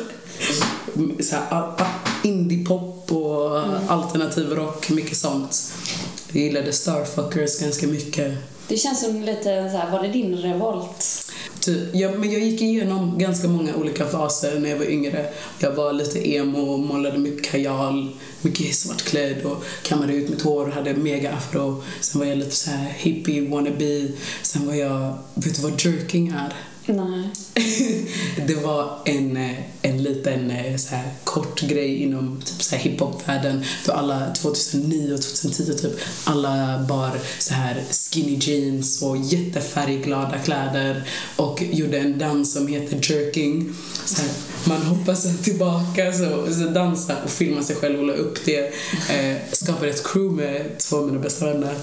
Så 1.21 1.37
här, 1.37 1.73
indiepop 2.25 3.13
och 3.13 3.59
mm. 3.59 3.89
alternativ 3.89 4.51
rock, 4.51 4.91
mycket 4.91 5.17
sånt. 5.17 5.73
Jag 6.33 6.43
gillade 6.43 6.73
Starfuckers 6.73 7.61
ganska 7.61 7.87
mycket. 7.87 8.33
Det 8.69 8.77
känns 8.77 9.01
som 9.01 9.23
lite 9.23 9.71
så 9.71 9.77
här, 9.77 9.91
var 9.91 10.03
det 10.03 10.09
din 10.09 10.37
revolt? 10.37 11.28
Typ, 11.69 11.95
jag, 11.95 12.19
men 12.19 12.33
jag 12.33 12.43
gick 12.43 12.63
igenom 12.63 13.19
ganska 13.19 13.49
många 13.49 13.75
olika 13.77 14.07
faser 14.07 14.61
när 14.61 14.71
jag 14.71 14.77
var 14.77 14.91
yngre. 14.91 15.27
Jag 15.59 15.73
var 15.73 15.93
lite 15.93 16.29
emo, 16.29 16.77
målade 16.77 17.19
mycket 17.19 17.51
kajal, 17.51 18.17
mycket 18.41 18.75
svartklädd 18.75 19.45
och 19.45 19.65
kammade 19.83 20.13
ut 20.15 20.29
mitt 20.29 20.43
hår 20.43 20.67
och 20.67 20.73
hade 20.73 20.95
mega 20.95 21.33
afro. 21.33 21.83
Sen 22.01 22.19
var 22.19 22.27
jag 22.27 22.39
lite 22.39 22.57
så 22.57 22.71
här 22.71 22.93
hippie 22.97 23.49
wannabe. 23.49 24.09
Sen 24.43 24.67
var 24.67 24.75
jag, 24.75 25.19
vet 25.35 25.55
du 25.55 25.63
vad 25.63 25.85
jerking 25.85 26.29
är? 26.29 26.55
Nej. 26.89 27.29
det 28.47 28.55
var 28.55 28.99
en, 29.05 29.55
en 29.83 30.03
liten 30.03 30.53
så 30.79 30.95
här, 30.95 31.11
kort 31.25 31.61
grej 31.61 32.03
inom 32.03 32.43
typ, 32.45 32.63
så 32.63 32.77
här, 32.77 32.83
hiphop-världen 32.83 33.65
då 33.87 33.93
alla 33.93 34.35
2009 34.35 35.15
och 35.15 35.23
2010 35.23 35.75
typ 35.75 36.01
alla 36.25 36.85
bar 36.89 37.11
så 37.39 37.55
här 37.55 37.85
skinny 37.91 38.39
jeans 38.41 39.03
och 39.03 39.17
jättefärgglada 39.17 40.39
kläder 40.39 41.09
och 41.37 41.63
gjorde 41.63 41.99
en 41.99 42.19
dans 42.19 42.53
som 42.53 42.67
heter 42.67 43.13
jerking. 43.13 43.75
Så 44.05 44.23
här, 44.23 44.31
man 44.65 44.83
hoppar 44.83 45.15
sig 45.15 45.37
tillbaka 45.37 46.13
så, 46.13 46.55
så 46.55 46.69
dansar 46.69 47.17
och 47.25 47.31
filmar 47.31 47.63
sig 47.63 47.77
själv 47.77 47.99
och 47.99 48.07
la 48.07 48.13
upp 48.13 48.39
det. 48.45 48.73
Eh, 49.11 49.37
skapade 49.53 49.91
ett 49.91 50.07
crew 50.07 50.43
med 50.43 50.79
två 50.79 50.97
av 50.97 51.07
mina 51.07 51.19
bästa 51.19 51.47
vänner. 51.47 51.75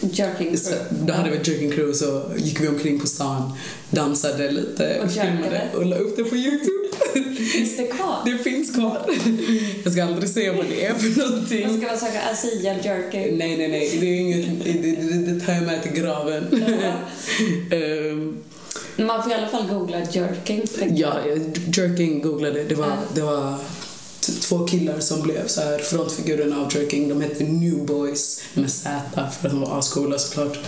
Jerking 0.00 0.56
crew. 0.56 0.84
då 0.90 1.12
hade 1.12 1.30
vi 1.30 1.36
ett 1.36 1.48
jerking 1.48 1.70
crew 1.70 1.94
så 1.94 2.22
gick 2.36 2.60
vi 2.60 2.68
omkring 2.68 3.00
på 3.00 3.06
stan, 3.06 3.52
dansade 3.90 4.25
lite 4.34 5.00
och, 5.04 5.12
filmade 5.12 5.68
och 5.74 5.86
la 5.86 5.96
upp 5.96 6.16
det 6.16 6.24
på 6.24 6.36
Youtube. 6.36 6.86
Finns 7.52 7.76
det 7.76 7.86
kvar? 7.86 8.16
Det 8.24 8.38
finns 8.38 8.74
kvar. 8.74 9.10
Jag 9.84 9.92
ska 9.92 10.04
aldrig 10.04 10.30
säga 10.30 10.52
vad 10.52 10.66
det 10.68 10.84
är 10.84 10.94
för 10.94 11.20
någonting. 11.20 11.60
Jag 11.60 11.78
ska 11.78 11.86
man 11.86 11.98
söka 11.98 12.22
Asia 12.32 12.74
jerking? 12.82 13.38
Nej, 13.38 13.56
nej, 13.56 13.68
nej. 13.68 13.98
Det, 14.00 14.06
är 14.06 14.20
inget, 14.20 14.64
det, 14.64 14.72
det, 14.72 15.32
det 15.32 15.40
tar 15.40 15.52
jag 15.52 15.62
med 15.62 15.82
till 15.82 15.92
graven. 15.92 16.44
um, 17.72 18.42
man 19.06 19.22
får 19.22 19.32
i 19.32 19.34
alla 19.34 19.48
fall 19.48 19.68
googla 19.68 19.98
jerking. 20.10 20.62
Ja, 20.94 21.14
jerking 21.76 22.22
googlade. 22.22 22.64
Det 22.64 22.74
var, 22.74 22.96
det 23.14 23.22
var 23.22 23.54
två 24.40 24.66
killar 24.66 25.00
som 25.00 25.22
blev 25.22 25.46
så 25.46 25.60
här 25.60 25.78
frontfigurerna 25.78 26.60
av 26.60 26.76
Jerking. 26.76 27.08
De 27.08 27.20
hette 27.20 27.44
New 27.44 27.86
Boys 27.86 28.42
med 28.54 28.70
Z 28.70 29.00
för 29.14 29.20
att 29.20 29.42
de 29.42 29.60
var 29.60 29.78
ascoola 29.78 30.18
såklart. 30.18 30.58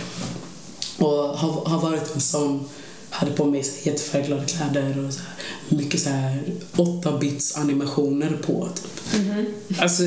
Och 0.97 1.07
har, 1.07 1.65
har 1.65 1.81
varit 1.81 2.15
en 2.15 2.21
sån 2.21 2.69
hade 3.09 3.31
på 3.31 3.45
mig 3.45 3.63
jättefärgglada 3.83 4.45
kläder 4.45 5.05
och 5.05 5.13
så 5.13 5.19
här, 5.19 5.33
mycket 5.77 6.01
så 6.01 6.09
här 6.09 6.43
8-bits 6.75 7.57
animationer 7.57 8.37
på 8.45 8.69
typ. 8.75 9.13
Mm 9.13 9.35
-hmm. 9.35 9.81
Alltså 9.81 10.03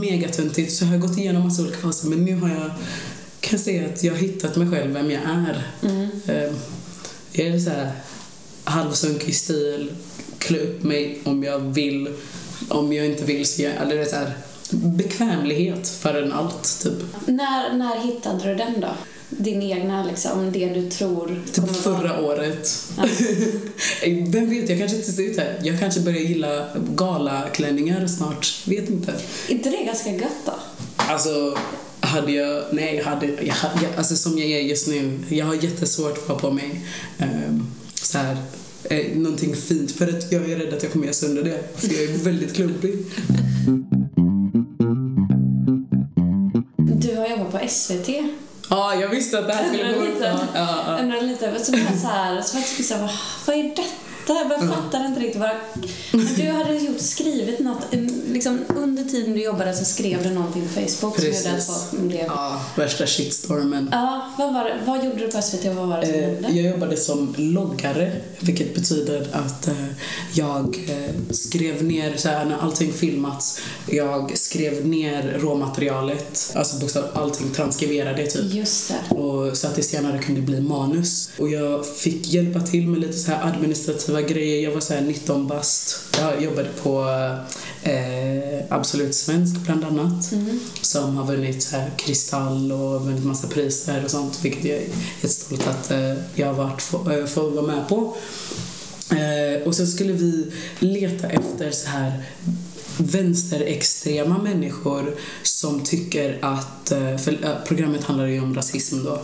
megatöntigt 0.00 0.72
så 0.72 0.84
jag 0.84 0.90
har 0.90 0.98
gått 0.98 1.18
igenom 1.18 1.42
massa 1.42 1.62
olika 1.62 1.78
faser 1.78 2.08
men 2.08 2.24
nu 2.24 2.36
har 2.36 2.48
jag 2.48 2.70
kan 3.40 3.58
säga 3.58 3.88
att 3.88 4.04
jag 4.04 4.12
har 4.12 4.18
hittat 4.18 4.56
mig 4.56 4.70
själv, 4.70 4.92
vem 4.92 5.10
jag 5.10 5.22
är. 5.22 5.62
Mm. 5.82 6.10
Jag 7.32 7.46
är 7.46 7.58
så 7.58 7.70
här 7.70 7.92
halvsunkig 8.64 9.34
stil, 9.34 9.92
klä 10.38 10.58
upp 10.58 10.82
mig 10.82 11.20
om 11.24 11.44
jag 11.44 11.58
vill 11.58 12.08
om 12.68 12.92
jag 12.92 13.06
inte 13.06 13.24
vill 13.24 13.46
så 13.46 13.62
jag, 13.62 13.72
eller 13.72 13.96
det 13.96 14.02
är 14.02 14.06
så 14.06 14.16
här, 14.16 14.32
bekvämlighet 14.70 15.88
för 15.88 16.22
en 16.22 16.32
allt, 16.32 16.80
typ. 16.82 17.26
När, 17.26 17.72
när 17.72 18.00
hittade 18.00 18.48
du 18.48 18.54
den 18.54 18.80
då? 18.80 18.94
Din 19.38 19.62
egna, 19.62 20.04
liksom, 20.04 20.52
det 20.52 20.68
du 20.68 20.90
tror 20.90 21.42
Typ 21.52 21.76
förra 21.76 22.20
vara... 22.20 22.20
året. 22.20 22.68
Ja. 22.96 23.04
Vem 24.26 24.50
vet, 24.50 24.68
jag 24.68 24.78
kanske 24.78 24.96
inte 24.96 25.12
ser 25.12 25.22
ut 25.22 25.38
här. 25.38 25.60
Jag 25.62 25.78
kanske 25.78 26.00
börjar 26.00 26.20
gilla 26.20 26.66
galaklänningar 26.94 28.06
snart. 28.06 28.62
Vet 28.64 28.90
inte. 28.90 29.12
Är 29.48 29.52
inte 29.52 29.70
det 29.70 29.84
ganska 29.84 30.10
gött 30.10 30.46
då? 30.46 30.52
Alltså, 30.96 31.58
hade 32.00 32.32
jag, 32.32 32.62
nej, 32.70 32.96
jag 32.96 33.04
hade, 33.04 33.26
jag, 33.26 33.56
jag, 33.82 33.90
alltså 33.96 34.16
som 34.16 34.38
jag 34.38 34.50
är 34.50 34.60
just 34.60 34.88
nu, 34.88 35.18
jag 35.28 35.46
har 35.46 35.54
jättesvårt 35.54 36.18
att 36.18 36.26
få 36.26 36.38
på 36.38 36.50
mig 36.50 36.80
um, 37.18 37.66
så 37.94 38.18
här 38.18 38.36
eh, 38.84 39.16
någonting 39.16 39.56
fint 39.56 39.92
för 39.92 40.08
att 40.08 40.32
jag 40.32 40.50
är 40.50 40.56
rädd 40.56 40.74
att 40.74 40.82
jag 40.82 40.92
kommer 40.92 41.04
göra 41.04 41.14
sönder 41.14 41.42
det. 41.42 41.80
För 41.80 41.94
jag 41.94 42.02
är 42.02 42.18
väldigt 42.24 42.54
klumpig. 42.54 42.94
Du 46.76 47.16
har 47.16 47.28
jobbat 47.28 47.52
på 47.52 47.68
SVT. 47.68 48.08
Ja, 48.72 48.94
jag 48.94 49.08
visste 49.08 49.38
att 49.38 49.46
det 49.46 49.52
här 49.52 49.68
skulle 49.68 49.94
komma 49.94 50.06
upp. 50.06 50.48
Ja, 50.54 50.84
ja. 50.86 50.98
Undrar 50.98 51.20
lite, 51.20 51.64
som 51.64 51.74
så 52.00 52.06
här, 52.06 52.40
så 52.42 52.56
jag 52.90 52.98
vad, 52.98 53.10
vad 53.46 53.56
är 53.56 53.62
detta? 53.62 53.82
Jag 54.26 54.68
fattar 54.68 55.06
inte 55.06 55.20
riktigt 55.20 55.40
vad... 55.40 55.50
Du 56.36 56.50
hade 56.50 56.74
gjort, 56.74 57.00
skrivit 57.00 57.58
något, 57.58 57.82
liksom 58.32 58.58
under 58.68 59.04
tiden 59.04 59.34
du 59.34 59.42
jobbade 59.42 59.74
så 59.74 59.84
skrev 59.84 60.22
du 60.22 60.30
någonting 60.30 60.62
på 60.62 60.80
Facebook 60.80 61.16
Precis. 61.16 61.42
som 61.42 61.50
gjorde 61.50 61.58
att 61.58 61.90
folk 61.90 62.02
blev... 62.02 62.24
Ja, 62.26 62.60
värsta 62.76 63.06
shitstormen. 63.06 63.88
Ja, 63.92 64.32
vad, 64.38 64.54
var 64.54 64.64
det, 64.64 64.78
vad 64.86 65.04
gjorde 65.04 65.18
du 65.18 65.30
på 65.30 65.42
SVT 65.42 65.64
och 65.64 65.74
vad 65.74 65.88
var 65.88 66.00
det 66.00 66.06
som 66.06 66.20
hände? 66.20 66.48
Jag 66.50 66.70
jobbade 66.72 66.96
som 66.96 67.34
loggare, 67.38 68.12
vilket 68.40 68.74
betyder 68.74 69.26
att 69.32 69.68
eh, 69.68 69.74
jag 70.34 70.78
eh, 70.88 71.14
skrev 71.30 71.84
ner, 71.84 72.16
så 72.16 72.28
här, 72.28 72.44
när 72.44 72.58
allting 72.58 72.92
filmats, 72.92 73.60
jag 73.86 74.38
skrev 74.38 74.86
ner 74.86 75.38
råmaterialet, 75.40 76.52
alltså 76.54 76.78
bokstavligt 76.78 77.16
allting, 77.16 77.50
transkriverade 77.50 78.26
typ. 78.26 78.54
Just 78.54 78.88
det. 78.88 79.14
Och, 79.14 79.56
så 79.56 79.66
att 79.66 79.76
det 79.76 79.82
senare 79.82 80.18
kunde 80.18 80.40
bli 80.40 80.60
manus. 80.60 81.30
Och 81.38 81.48
jag 81.48 81.86
fick 81.86 82.28
hjälpa 82.28 82.60
till 82.60 82.88
med 82.88 83.00
lite 83.00 83.18
så 83.18 83.30
här 83.30 83.46
administrativa 83.46 84.11
grejer. 84.20 84.62
Jag 84.62 84.70
var 84.70 84.80
så 84.80 85.00
19 85.00 85.46
bast. 85.46 85.98
Jag 86.18 86.42
jobbade 86.42 86.68
på 86.82 87.04
eh, 87.82 88.64
Absolut 88.68 89.14
Svensk 89.14 89.56
bland 89.56 89.84
annat. 89.84 90.32
Mm. 90.32 90.60
Som 90.80 91.16
har 91.16 91.26
vunnit 91.26 91.62
så 91.62 91.76
här, 91.76 91.90
Kristall 91.96 92.72
och 92.72 93.06
vunnit 93.06 93.24
massa 93.24 93.48
priser 93.48 94.04
och 94.04 94.10
sånt. 94.10 94.38
Vilket 94.42 94.64
jag 94.64 94.76
är 94.76 94.88
jättestolt 95.22 95.66
att 95.66 95.90
eh, 95.90 96.14
jag 96.34 96.46
har 96.46 96.54
varit 96.54 96.82
få, 96.82 97.10
äh, 97.10 97.26
får 97.26 97.50
vara 97.50 97.66
med 97.66 97.88
på. 97.88 98.16
Eh, 99.10 99.66
och 99.66 99.74
sen 99.74 99.86
skulle 99.86 100.12
vi 100.12 100.52
leta 100.78 101.28
efter 101.28 101.70
så 101.70 101.88
här 101.88 102.22
vänsterextrema 102.98 104.38
människor 104.38 105.14
som 105.42 105.80
tycker 105.80 106.38
att, 106.42 106.92
eh, 106.92 107.16
för 107.16 107.44
eh, 107.44 107.64
programmet 107.66 108.04
handlar 108.04 108.26
ju 108.26 108.40
om 108.40 108.54
rasism 108.54 109.04
då 109.04 109.22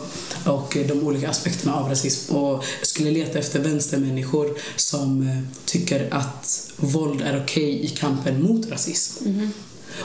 och 0.52 0.76
de 0.88 0.92
olika 0.92 1.28
aspekterna 1.28 1.74
av 1.74 1.88
rasism 1.88 2.36
och 2.36 2.64
skulle 2.82 3.10
leta 3.10 3.38
efter 3.38 3.60
vänstermänniskor 3.60 4.58
som 4.76 5.28
eh, 5.28 5.38
tycker 5.64 6.08
att 6.10 6.70
våld 6.76 7.22
är 7.22 7.42
okej 7.44 7.74
okay 7.74 7.84
i 7.84 7.88
kampen 7.88 8.42
mot 8.42 8.70
rasism. 8.70 9.26
Mm. 9.26 9.50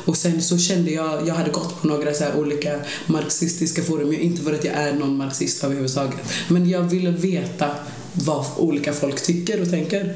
Och 0.05 0.17
sen 0.17 0.41
så 0.41 0.57
kände 0.57 0.91
jag, 0.91 1.27
jag 1.27 1.35
hade 1.35 1.51
gått 1.51 1.81
på 1.81 1.87
några 1.87 2.13
så 2.13 2.33
olika 2.35 2.79
marxistiska 3.05 3.83
forum, 3.83 4.13
inte 4.13 4.41
för 4.41 4.53
att 4.53 4.63
jag 4.63 4.73
är 4.73 4.93
någon 4.93 5.17
marxist 5.17 5.63
överhuvudtaget, 5.63 6.19
men 6.47 6.69
jag 6.69 6.81
ville 6.81 7.11
veta 7.11 7.69
vad 8.13 8.45
olika 8.57 8.93
folk 8.93 9.21
tycker 9.21 9.61
och 9.61 9.69
tänker 9.69 10.15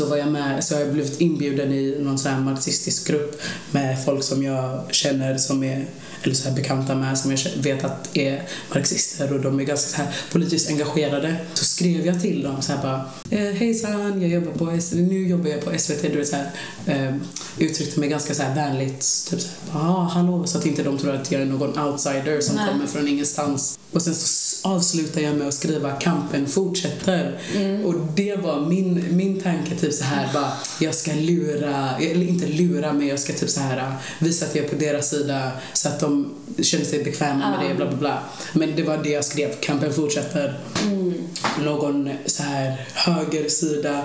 så 0.00 0.06
var 0.06 0.16
jag 0.16 0.32
med, 0.32 0.64
så 0.64 0.74
har 0.74 0.80
jag 0.80 0.92
blivit 0.92 1.20
inbjuden 1.20 1.72
i 1.72 1.96
någon 2.00 2.18
sån 2.18 2.32
här 2.32 2.40
marxistisk 2.40 3.08
grupp 3.08 3.40
med 3.70 4.04
folk 4.04 4.24
som 4.24 4.42
jag 4.42 4.94
känner 4.94 5.38
som 5.38 5.64
är 5.64 5.86
eller 6.22 6.34
så 6.34 6.48
här 6.48 6.56
bekanta 6.56 6.94
med 6.94 7.18
som 7.18 7.30
jag 7.30 7.38
vet 7.56 7.84
att 7.84 8.16
är 8.16 8.42
marxister 8.74 9.32
och 9.32 9.40
de 9.40 9.60
är 9.60 9.64
ganska 9.64 9.90
så 9.90 10.02
här 10.02 10.14
politiskt 10.32 10.70
engagerade. 10.70 11.36
Så 11.54 11.64
skrev 11.64 12.06
jag 12.06 12.20
till 12.20 12.42
dem 12.42 12.62
så 12.62 12.72
här 12.72 12.82
bara 12.82 13.10
eh, 13.30 13.54
Hejsan, 13.54 14.22
jag 14.22 14.30
jobbar 14.30 14.52
på 14.52 14.80
SVT, 14.80 14.98
nu 14.98 15.28
jobbar 15.28 15.50
jag 15.50 15.64
på 15.64 15.78
SVT. 15.78 16.02
Du 16.02 16.18
vet, 16.18 16.28
så 16.28 16.36
här, 16.36 16.50
eh, 16.86 17.14
uttryckte 17.58 18.00
mig 18.00 18.08
ganska 18.08 18.34
så 18.34 18.42
här 18.42 18.54
vänligt. 18.54 19.26
Typ 19.30 19.40
så 19.40 19.48
här, 19.72 19.80
ah, 19.80 20.02
hallå, 20.02 20.46
så 20.46 20.58
att 20.58 20.66
inte 20.66 20.82
de 20.82 20.98
tror 20.98 21.14
att 21.14 21.32
jag 21.32 21.42
är 21.42 21.46
någon 21.46 21.78
outsider 21.78 22.40
som 22.40 22.56
Nej. 22.56 22.68
kommer 22.68 22.86
från 22.86 23.08
ingenstans. 23.08 23.78
Och 23.92 24.02
sen 24.02 24.14
så 24.14 24.68
avslutar 24.68 25.20
jag 25.20 25.36
med 25.36 25.48
att 25.48 25.54
skriva 25.54 25.92
kampen 25.92 26.46
fortsätter. 26.46 27.38
Mm. 27.56 27.84
Och 27.84 27.94
det 28.16 28.36
var 28.36 28.60
min, 28.66 29.04
min 29.10 29.40
tanke, 29.40 29.76
typ 29.76 29.94
så 29.94 30.04
här 30.04 30.32
bara, 30.34 30.52
jag 30.80 30.94
ska 30.94 31.12
lura, 31.12 31.96
eller 31.96 32.28
inte 32.28 32.46
lura 32.46 32.92
men 32.92 33.06
jag 33.06 33.20
ska 33.20 33.32
typ 33.32 33.50
så 33.50 33.60
här 33.60 33.94
visa 34.18 34.46
att 34.46 34.54
jag 34.54 34.64
är 34.64 34.68
på 34.68 34.76
deras 34.76 35.10
sida 35.10 35.52
så 35.72 35.88
att 35.88 36.00
de 36.00 36.09
känner 36.62 36.84
sig 36.84 37.04
bekväma 37.04 37.44
mm. 37.44 37.50
med 37.50 37.70
det, 37.70 37.74
bla 37.74 37.86
bla 37.86 37.96
bla. 37.98 38.18
Men 38.52 38.76
det 38.76 38.82
var 38.82 38.98
det 38.98 39.10
jag 39.10 39.24
skrev, 39.24 39.54
kampen 39.60 39.92
fortsätter. 39.92 40.58
Mm. 40.84 41.14
Någon 41.64 42.10
så 42.26 42.42
här 42.42 42.86
högersida 42.94 44.02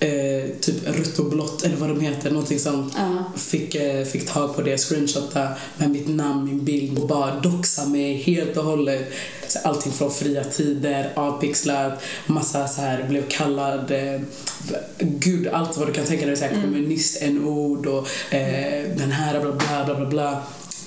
eh, 0.00 0.50
typ 0.60 0.86
rött 0.86 1.18
och 1.18 1.30
blått 1.30 1.64
eller 1.64 1.76
vad 1.76 1.88
de 1.88 2.00
heter, 2.00 2.30
någonting 2.30 2.58
sånt. 2.58 2.94
Uh. 2.94 3.36
Fick, 3.36 3.74
eh, 3.74 4.04
fick 4.04 4.32
tag 4.32 4.56
på 4.56 4.62
det, 4.62 4.78
screenshotta 4.78 5.48
med 5.78 5.90
mitt 5.90 6.08
namn, 6.08 6.44
min 6.44 6.64
bild 6.64 6.98
och 6.98 7.08
bara 7.08 7.40
doxa 7.40 7.86
mig 7.86 8.14
helt 8.14 8.56
och 8.56 8.64
hållet. 8.64 9.12
Så 9.48 9.58
allting 9.64 9.92
från 9.92 10.10
fria 10.10 10.44
tider, 10.44 11.12
avpixlat, 11.14 12.02
massa 12.26 12.68
så 12.68 12.80
här, 12.80 13.02
blev 13.08 13.28
kallad, 13.28 13.90
eh, 13.90 14.20
gud 14.98 15.48
allt 15.48 15.76
vad 15.76 15.88
du 15.88 15.92
kan 15.92 16.04
tänka 16.04 16.26
dig, 16.26 16.36
så 16.36 16.44
här, 16.44 16.52
mm. 16.52 16.62
kommunist-n-ord 16.62 17.86
och 17.86 18.34
eh, 18.34 18.84
den 18.96 19.12
här 19.12 19.40
bla 19.40 19.52
bla 19.52 19.84
bla 19.84 19.94
bla 19.94 20.06
bla. 20.06 20.42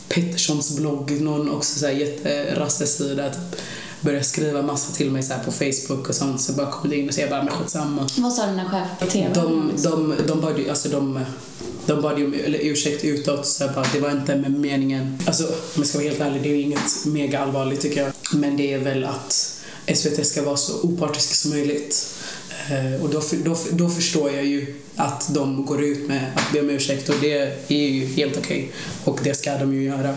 Petterssons 0.09 0.77
blogg, 0.77 1.21
någon 1.21 1.51
också 1.51 1.79
så 1.79 1.85
här 1.85 1.93
jätterassesida 1.93 3.29
typ 3.29 3.61
började 4.01 4.23
skriva 4.23 4.61
massa 4.61 4.93
till 4.93 5.11
mig 5.11 5.23
så 5.23 5.33
på 5.45 5.51
Facebook 5.51 6.09
och 6.09 6.15
sånt 6.15 6.41
så 6.41 6.53
bara 6.53 6.71
kom 6.71 6.89
det 6.89 6.95
in 6.97 7.07
och 7.07 7.13
så 7.13 7.21
jag 7.21 7.29
bara 7.29 7.43
men 7.43 7.53
skitsamma. 7.53 8.09
Vad 8.17 8.33
sa 8.33 8.45
dina 8.45 8.65
chefer 8.65 9.05
på 9.05 9.11
TV? 9.11 9.33
De, 9.33 9.71
de, 9.83 10.15
de 10.27 10.41
bad 10.41 10.59
ju, 10.59 10.69
alltså 10.69 10.89
de 10.89 11.19
de 11.87 12.01
bad 12.01 12.19
ju 12.19 12.25
om 12.25 12.33
ursäkt 12.59 13.03
utåt, 13.03 13.45
så 13.45 13.63
jag 13.63 13.73
bara, 13.73 13.85
det 13.93 13.99
var 13.99 14.11
inte 14.11 14.35
med 14.35 14.51
meningen. 14.51 15.19
Alltså, 15.25 15.43
om 15.47 15.51
jag 15.75 15.87
ska 15.87 15.97
vara 15.97 16.07
helt 16.07 16.21
ärlig, 16.21 16.43
det 16.43 16.49
är 16.49 16.53
ju 16.53 16.61
inget 16.61 17.05
mega 17.05 17.39
allvarligt 17.39 17.81
tycker 17.81 18.03
jag. 18.03 18.11
Men 18.33 18.57
det 18.57 18.73
är 18.73 18.79
väl 18.79 19.03
att 19.03 19.53
SVT 19.95 20.27
ska 20.27 20.43
vara 20.43 20.57
så 20.57 20.81
opartiska 20.81 21.35
som 21.35 21.51
möjligt. 21.51 22.16
Eh, 22.69 23.03
och 23.03 23.09
då, 23.09 23.21
då, 23.45 23.57
då 23.71 23.89
förstår 23.89 24.31
jag 24.31 24.45
ju 24.45 24.75
att 24.95 25.33
de 25.33 25.65
går 25.65 25.83
ut 25.83 26.07
med 26.07 26.31
att 26.35 26.51
be 26.53 26.59
om 26.59 26.69
ursäkt 26.69 27.09
och 27.09 27.15
det 27.21 27.67
är 27.67 27.87
ju 27.87 28.05
helt 28.05 28.37
okej. 28.37 28.57
Okay. 28.57 28.69
Och 29.03 29.19
det 29.23 29.33
ska 29.33 29.57
de 29.57 29.73
ju 29.73 29.83
göra. 29.83 30.15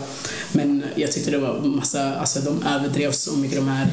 Men 0.51 0.83
jag 0.95 1.11
tyckte 1.11 1.31
det 1.31 1.37
var 1.37 1.59
massa, 1.59 2.15
alltså 2.15 2.39
de 2.39 2.63
överdrev 2.63 3.11
så 3.11 3.37
mycket 3.37 3.57
de 3.57 3.67
här, 3.67 3.87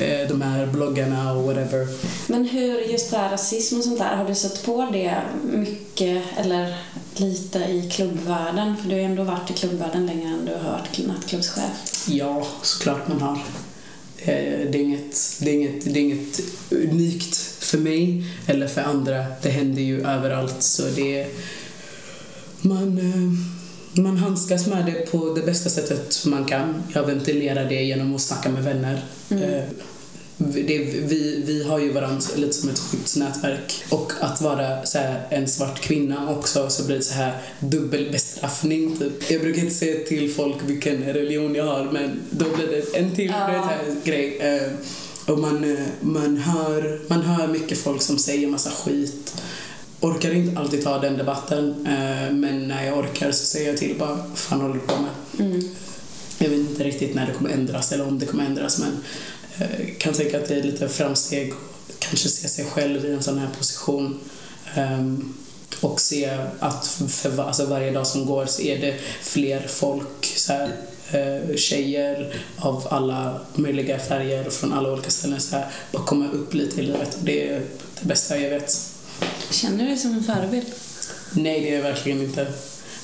eh, 0.00 0.28
de 0.28 0.42
här 0.42 0.66
bloggarna 0.66 1.32
och 1.32 1.44
whatever. 1.44 1.88
Men 2.26 2.44
hur, 2.44 2.80
just 2.80 3.10
det 3.10 3.16
här 3.16 3.30
rasism 3.30 3.78
och 3.78 3.84
sånt 3.84 3.98
där, 3.98 4.16
har 4.16 4.28
du 4.28 4.34
sett 4.34 4.64
på 4.64 4.88
det 4.92 5.22
mycket 5.52 6.22
eller 6.36 6.74
lite 7.16 7.58
i 7.58 7.90
klubbvärlden? 7.92 8.76
För 8.76 8.88
du 8.88 8.94
har 8.94 9.00
ju 9.00 9.04
ändå 9.04 9.22
varit 9.22 9.50
i 9.50 9.52
klubbvärlden 9.52 10.06
längre 10.06 10.28
än 10.28 10.44
du 10.44 10.52
har 10.52 10.72
varit 10.72 11.06
nattklubbschef. 11.06 12.06
Ja, 12.06 12.46
såklart 12.62 13.08
man 13.08 13.20
har. 13.20 13.38
Eh, 14.18 14.70
det 14.70 14.78
är, 14.78 14.82
inget, 14.82 15.38
det, 15.40 15.50
är 15.50 15.54
inget, 15.54 15.84
det 15.84 16.00
är 16.00 16.02
inget 16.02 16.40
unikt 16.70 17.43
för 17.74 17.82
mig 17.82 18.24
eller 18.46 18.66
för 18.66 18.80
andra. 18.80 19.24
Det 19.42 19.48
händer 19.48 19.82
ju 19.82 20.06
överallt 20.06 20.62
så 20.62 20.82
det 20.96 21.26
man, 22.60 22.98
eh, 22.98 24.02
man 24.02 24.16
handskas 24.16 24.66
med 24.66 24.86
det 24.86 25.10
på 25.10 25.34
det 25.34 25.42
bästa 25.42 25.70
sättet 25.70 26.26
man 26.26 26.44
kan. 26.44 26.82
Jag 26.94 27.06
ventilerar 27.06 27.68
det 27.68 27.82
genom 27.82 28.14
att 28.14 28.20
snacka 28.20 28.48
med 28.48 28.64
vänner. 28.64 29.04
Mm. 29.30 29.42
Eh, 29.42 29.64
det, 30.36 30.78
vi, 30.78 31.42
vi 31.46 31.64
har 31.64 31.78
ju 31.78 31.92
varandra 31.92 32.26
lite 32.36 32.52
som 32.52 32.68
ett 32.68 32.78
skyddsnätverk. 32.78 33.84
Och 33.88 34.12
att 34.20 34.40
vara 34.40 34.86
så 34.86 34.98
här, 34.98 35.26
en 35.30 35.48
svart 35.48 35.80
kvinna 35.80 36.30
också 36.30 36.70
så 36.70 36.86
blir 36.86 36.96
det 36.96 37.02
så 37.02 37.14
här 37.14 37.32
dubbelbestraffning 37.60 38.96
typ. 38.96 39.30
Jag 39.30 39.40
brukar 39.40 39.62
inte 39.62 39.74
säga 39.74 40.06
till 40.08 40.34
folk 40.34 40.56
vilken 40.66 41.04
religion 41.04 41.54
jag 41.54 41.64
har 41.64 41.84
men 41.84 42.20
då 42.30 42.44
blir 42.56 42.66
det 42.66 42.98
en 42.98 43.14
till 43.14 43.26
ja. 43.26 43.68
här 43.68 43.96
grej. 44.04 44.38
Och 45.26 45.38
man, 45.38 45.64
eh, 45.64 45.86
man, 46.00 46.36
hör, 46.36 47.00
man 47.08 47.22
hör 47.22 47.46
mycket 47.46 47.78
folk 47.78 48.02
som 48.02 48.18
säger 48.18 48.48
massa 48.48 48.70
skit. 48.70 49.34
Orkar 50.00 50.34
inte 50.34 50.60
alltid 50.60 50.84
ta 50.84 50.98
den 50.98 51.16
debatten 51.16 51.86
eh, 51.86 52.34
men 52.34 52.68
när 52.68 52.86
jag 52.86 52.98
orkar 52.98 53.32
så 53.32 53.44
säger 53.44 53.68
jag 53.68 53.76
till 53.76 53.98
bara 53.98 54.18
fan 54.34 54.60
håller 54.60 54.74
du 54.74 54.80
på 54.80 54.94
med? 54.96 55.46
Mm. 55.46 55.68
Jag 56.38 56.48
vet 56.48 56.58
inte 56.58 56.84
riktigt 56.84 57.14
när 57.14 57.26
det 57.26 57.32
kommer 57.32 57.50
ändras 57.50 57.92
eller 57.92 58.08
om 58.08 58.18
det 58.18 58.26
kommer 58.26 58.44
ändras 58.44 58.78
men 58.78 58.92
Eh, 59.58 59.94
kan 59.98 60.14
tänka 60.14 60.38
att 60.38 60.48
det 60.48 60.54
är 60.54 60.62
lite 60.62 60.88
framsteg 60.88 61.52
att 61.52 62.00
kanske 62.00 62.28
se 62.28 62.48
sig 62.48 62.64
själv 62.64 63.04
i 63.04 63.12
en 63.12 63.22
sån 63.22 63.38
här 63.38 63.48
position 63.58 64.20
um, 64.76 65.34
och 65.80 66.00
se 66.00 66.38
att 66.58 66.86
för 67.08 67.42
alltså 67.42 67.66
varje 67.66 67.90
dag 67.90 68.06
som 68.06 68.26
går 68.26 68.46
så 68.46 68.62
är 68.62 68.78
det 68.78 68.98
fler 69.22 69.66
folk, 69.68 70.26
så 70.36 70.52
här, 70.52 70.76
tjejer 71.56 72.34
av 72.56 72.86
alla 72.90 73.40
möjliga 73.54 73.98
färger 73.98 74.50
från 74.50 74.72
alla 74.72 74.92
olika 74.92 75.10
ställen 75.10 75.40
så 75.40 75.56
här, 75.56 75.66
bara 75.92 76.02
komma 76.02 76.28
upp 76.32 76.54
lite 76.54 76.80
i 76.80 76.82
livet 76.82 77.18
det 77.22 77.48
är 77.48 77.62
det 78.00 78.06
bästa 78.06 78.38
jag 78.38 78.50
vet. 78.50 78.72
Känner 79.50 79.78
du 79.78 79.84
dig 79.84 79.98
som 79.98 80.12
en 80.12 80.24
förebild? 80.24 80.66
Nej, 81.32 81.60
det 81.60 81.70
är 81.70 81.74
jag 81.74 81.82
verkligen 81.82 82.22
inte. 82.22 82.46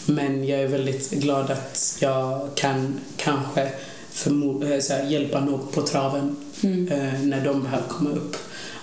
Men 0.06 0.46
jag 0.46 0.60
är 0.60 0.68
väldigt 0.68 1.10
glad 1.10 1.50
att 1.50 1.96
jag 2.00 2.48
kan 2.54 3.00
kanske 3.16 3.70
Eh, 4.26 4.80
så 4.80 4.92
här, 4.92 5.04
hjälpa 5.04 5.40
någon 5.40 5.66
på 5.72 5.82
traven 5.82 6.36
mm. 6.62 6.88
eh, 6.88 7.20
när 7.20 7.44
de 7.44 7.62
behöver 7.62 7.88
komma 7.88 8.10
upp. 8.10 8.36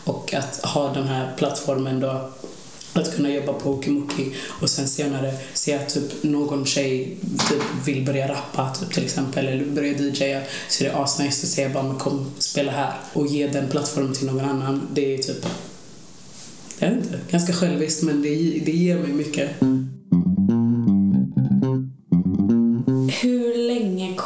Och 0.04 0.34
att 0.34 0.66
ha 0.66 0.94
den 0.94 1.08
här 1.08 1.34
plattformen 1.38 2.00
då 2.00 2.32
att 3.02 3.16
kunna 3.16 3.30
jobba 3.30 3.54
på 3.54 3.70
Okimoki 3.70 4.32
och 4.62 4.70
sen 4.70 4.88
senare 4.88 5.34
se 5.54 5.74
att 5.74 5.94
typ 5.94 6.24
någon 6.24 6.66
tjej 6.66 7.18
typ 7.50 7.88
vill 7.88 8.06
börja 8.06 8.28
rappa 8.28 8.76
typ, 8.76 8.94
till 8.94 9.04
exempel 9.04 9.48
eller 9.48 9.66
börja 9.66 9.94
DJa 9.94 10.42
så 10.70 10.84
är 10.84 10.90
det 10.90 10.96
asnice 10.96 11.44
att 11.44 11.50
säga 11.50 11.70
bara 11.70 11.96
kom 11.96 12.32
spela 12.40 12.72
här 12.72 12.94
och 13.14 13.28
ge 13.28 13.48
den 13.48 13.70
plattformen 13.70 14.14
till 14.14 14.28
någon 14.28 14.46
annan. 14.46 14.88
Det 14.94 15.14
är 15.14 15.18
typ, 15.18 15.46
jag 16.80 16.90
vet 16.90 17.04
inte, 17.04 17.20
ganska 17.32 17.54
själviskt 17.54 18.04
men 18.04 18.22
det, 18.22 18.30
det 18.66 18.72
ger 18.72 18.98
mig 18.98 19.12
mycket. 19.12 19.50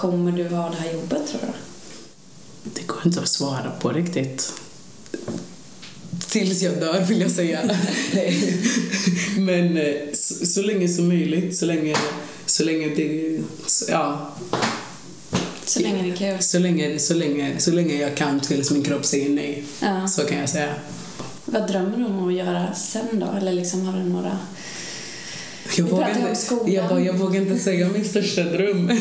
kommer 0.01 0.31
du 0.31 0.55
ha 0.55 0.69
det 0.69 0.75
här 0.75 0.93
jobbet 0.93 1.27
tror 1.27 1.41
du? 1.41 1.53
Det 2.63 2.87
går 2.87 2.97
inte 3.05 3.19
att 3.19 3.27
svara 3.27 3.71
på 3.79 3.89
riktigt. 3.89 4.53
Tills 6.31 6.61
jag 6.61 6.79
dör 6.79 7.01
vill 7.01 7.21
jag 7.21 7.31
säga. 7.31 7.59
Men 9.37 9.77
eh, 9.77 9.93
så, 10.13 10.45
så, 10.45 10.61
länge 10.61 10.87
som 10.87 11.07
möjligt, 11.07 11.57
så 11.57 11.65
länge, 11.65 11.95
så 12.45 12.63
länge 12.63 12.87
det, 12.95 13.39
ja. 13.89 14.35
Så 15.65 15.79
länge 15.79 16.03
det 16.03 16.09
är 16.09 16.15
kul? 16.15 16.43
Så 16.43 16.59
länge, 16.59 16.99
så 16.99 17.13
länge, 17.13 17.59
så 17.59 17.71
länge 17.71 17.95
jag 17.95 18.15
kan 18.15 18.39
tills 18.39 18.71
min 18.71 18.83
kropp 18.83 19.05
säger 19.05 19.29
nej. 19.29 19.63
Ja. 19.81 20.07
Så 20.07 20.21
kan 20.21 20.37
jag 20.37 20.49
säga. 20.49 20.75
Vad 21.45 21.67
drömmer 21.67 21.97
du 21.97 22.05
om 22.05 22.27
att 22.27 22.33
göra 22.33 22.73
sen 22.73 23.19
då? 23.19 23.37
Eller 23.37 23.51
liksom 23.51 23.85
har 23.85 23.99
du 23.99 24.03
några 24.03 24.39
jag 25.77 25.85
vågar, 25.85 26.09
inte, 26.09 26.71
jag, 26.71 26.89
bara, 26.89 26.99
jag 27.01 27.13
vågar 27.13 27.41
inte 27.41 27.57
säga 27.57 27.89
min 27.89 28.05
största 28.05 28.43
dröm. 28.43 28.87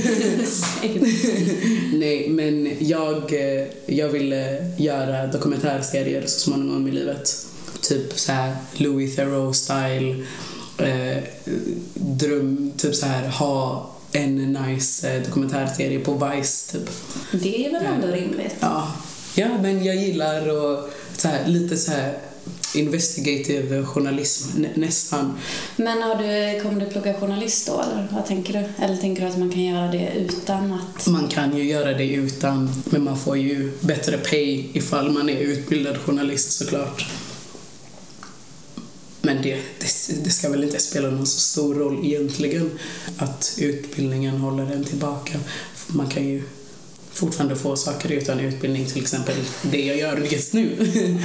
Nej, 1.95 2.29
men 2.29 2.77
jag, 2.79 3.33
eh, 3.33 3.67
jag 3.87 4.09
vill 4.09 4.33
eh, 4.33 4.81
göra 4.81 5.27
dokumentärserier 5.27 6.27
så 6.27 6.41
småningom 6.41 6.89
i 6.89 6.91
livet. 6.91 7.47
Typ 7.81 8.19
så 8.19 8.33
här 8.33 8.57
Louis 8.75 9.17
Theroux-style. 9.17 10.25
Eh, 10.79 11.23
dröm, 11.95 12.73
typ 12.77 12.95
så 12.95 13.07
här 13.07 13.29
ha 13.29 13.91
en 14.13 14.53
nice 14.53 15.15
eh, 15.15 15.23
dokumentärserie 15.23 16.01
på 16.01 16.15
Vice, 16.15 16.73
typ. 16.73 16.91
Det 17.33 17.67
är 17.67 17.73
väl 17.73 17.85
ändå 17.85 18.07
rimligt? 18.07 18.57
Ja. 18.61 18.93
ja, 19.35 19.49
men 19.63 19.85
jag 19.85 19.97
gillar 19.97 20.49
och 20.49 20.91
så 21.17 21.29
här, 21.29 21.47
lite 21.47 21.77
så 21.77 21.91
här 21.91 22.19
investigative 22.75 23.85
journalism, 23.85 24.61
nä, 24.61 24.69
nästan. 24.75 25.39
Men 25.77 26.03
har 26.03 26.15
du, 26.15 26.61
kommer 26.61 26.81
du 26.81 26.87
plugga 26.87 27.15
journalist 27.15 27.67
då, 27.67 27.73
eller 27.73 28.09
vad 28.13 28.27
tänker 28.27 28.53
du? 28.53 28.85
Eller 28.85 28.97
tänker 28.97 29.23
du 29.23 29.29
att 29.29 29.39
man 29.39 29.51
kan 29.51 29.65
göra 29.65 29.91
det 29.91 30.13
utan 30.17 30.73
att... 30.73 31.07
Man 31.07 31.29
kan 31.29 31.57
ju 31.57 31.65
göra 31.65 31.93
det 31.93 32.09
utan, 32.09 32.71
men 32.85 33.05
man 33.05 33.19
får 33.19 33.39
ju 33.39 33.73
bättre 33.81 34.19
pay 34.19 34.67
ifall 34.73 35.11
man 35.11 35.29
är 35.29 35.39
utbildad 35.39 35.99
journalist 35.99 36.53
såklart. 36.53 37.07
Men 39.23 39.43
det, 39.43 39.55
det, 39.55 40.25
det 40.25 40.31
ska 40.31 40.49
väl 40.49 40.65
inte 40.65 40.81
spela 40.81 41.11
någon 41.11 41.27
så 41.27 41.41
stor 41.41 41.75
roll 41.75 42.05
egentligen 42.05 42.71
att 43.19 43.55
utbildningen 43.59 44.37
håller 44.37 44.73
en 44.73 44.85
tillbaka. 44.85 45.39
Man 45.87 46.09
kan 46.09 46.29
ju 46.29 46.43
fortfarande 47.13 47.57
få 47.57 47.77
saker 47.77 48.13
utan 48.13 48.41
utbildning, 48.41 48.87
till 48.87 49.03
exempel 49.03 49.35
det 49.63 49.85
jag 49.85 49.97
gör 49.97 50.17
just 50.17 50.53
nu. 50.53 50.77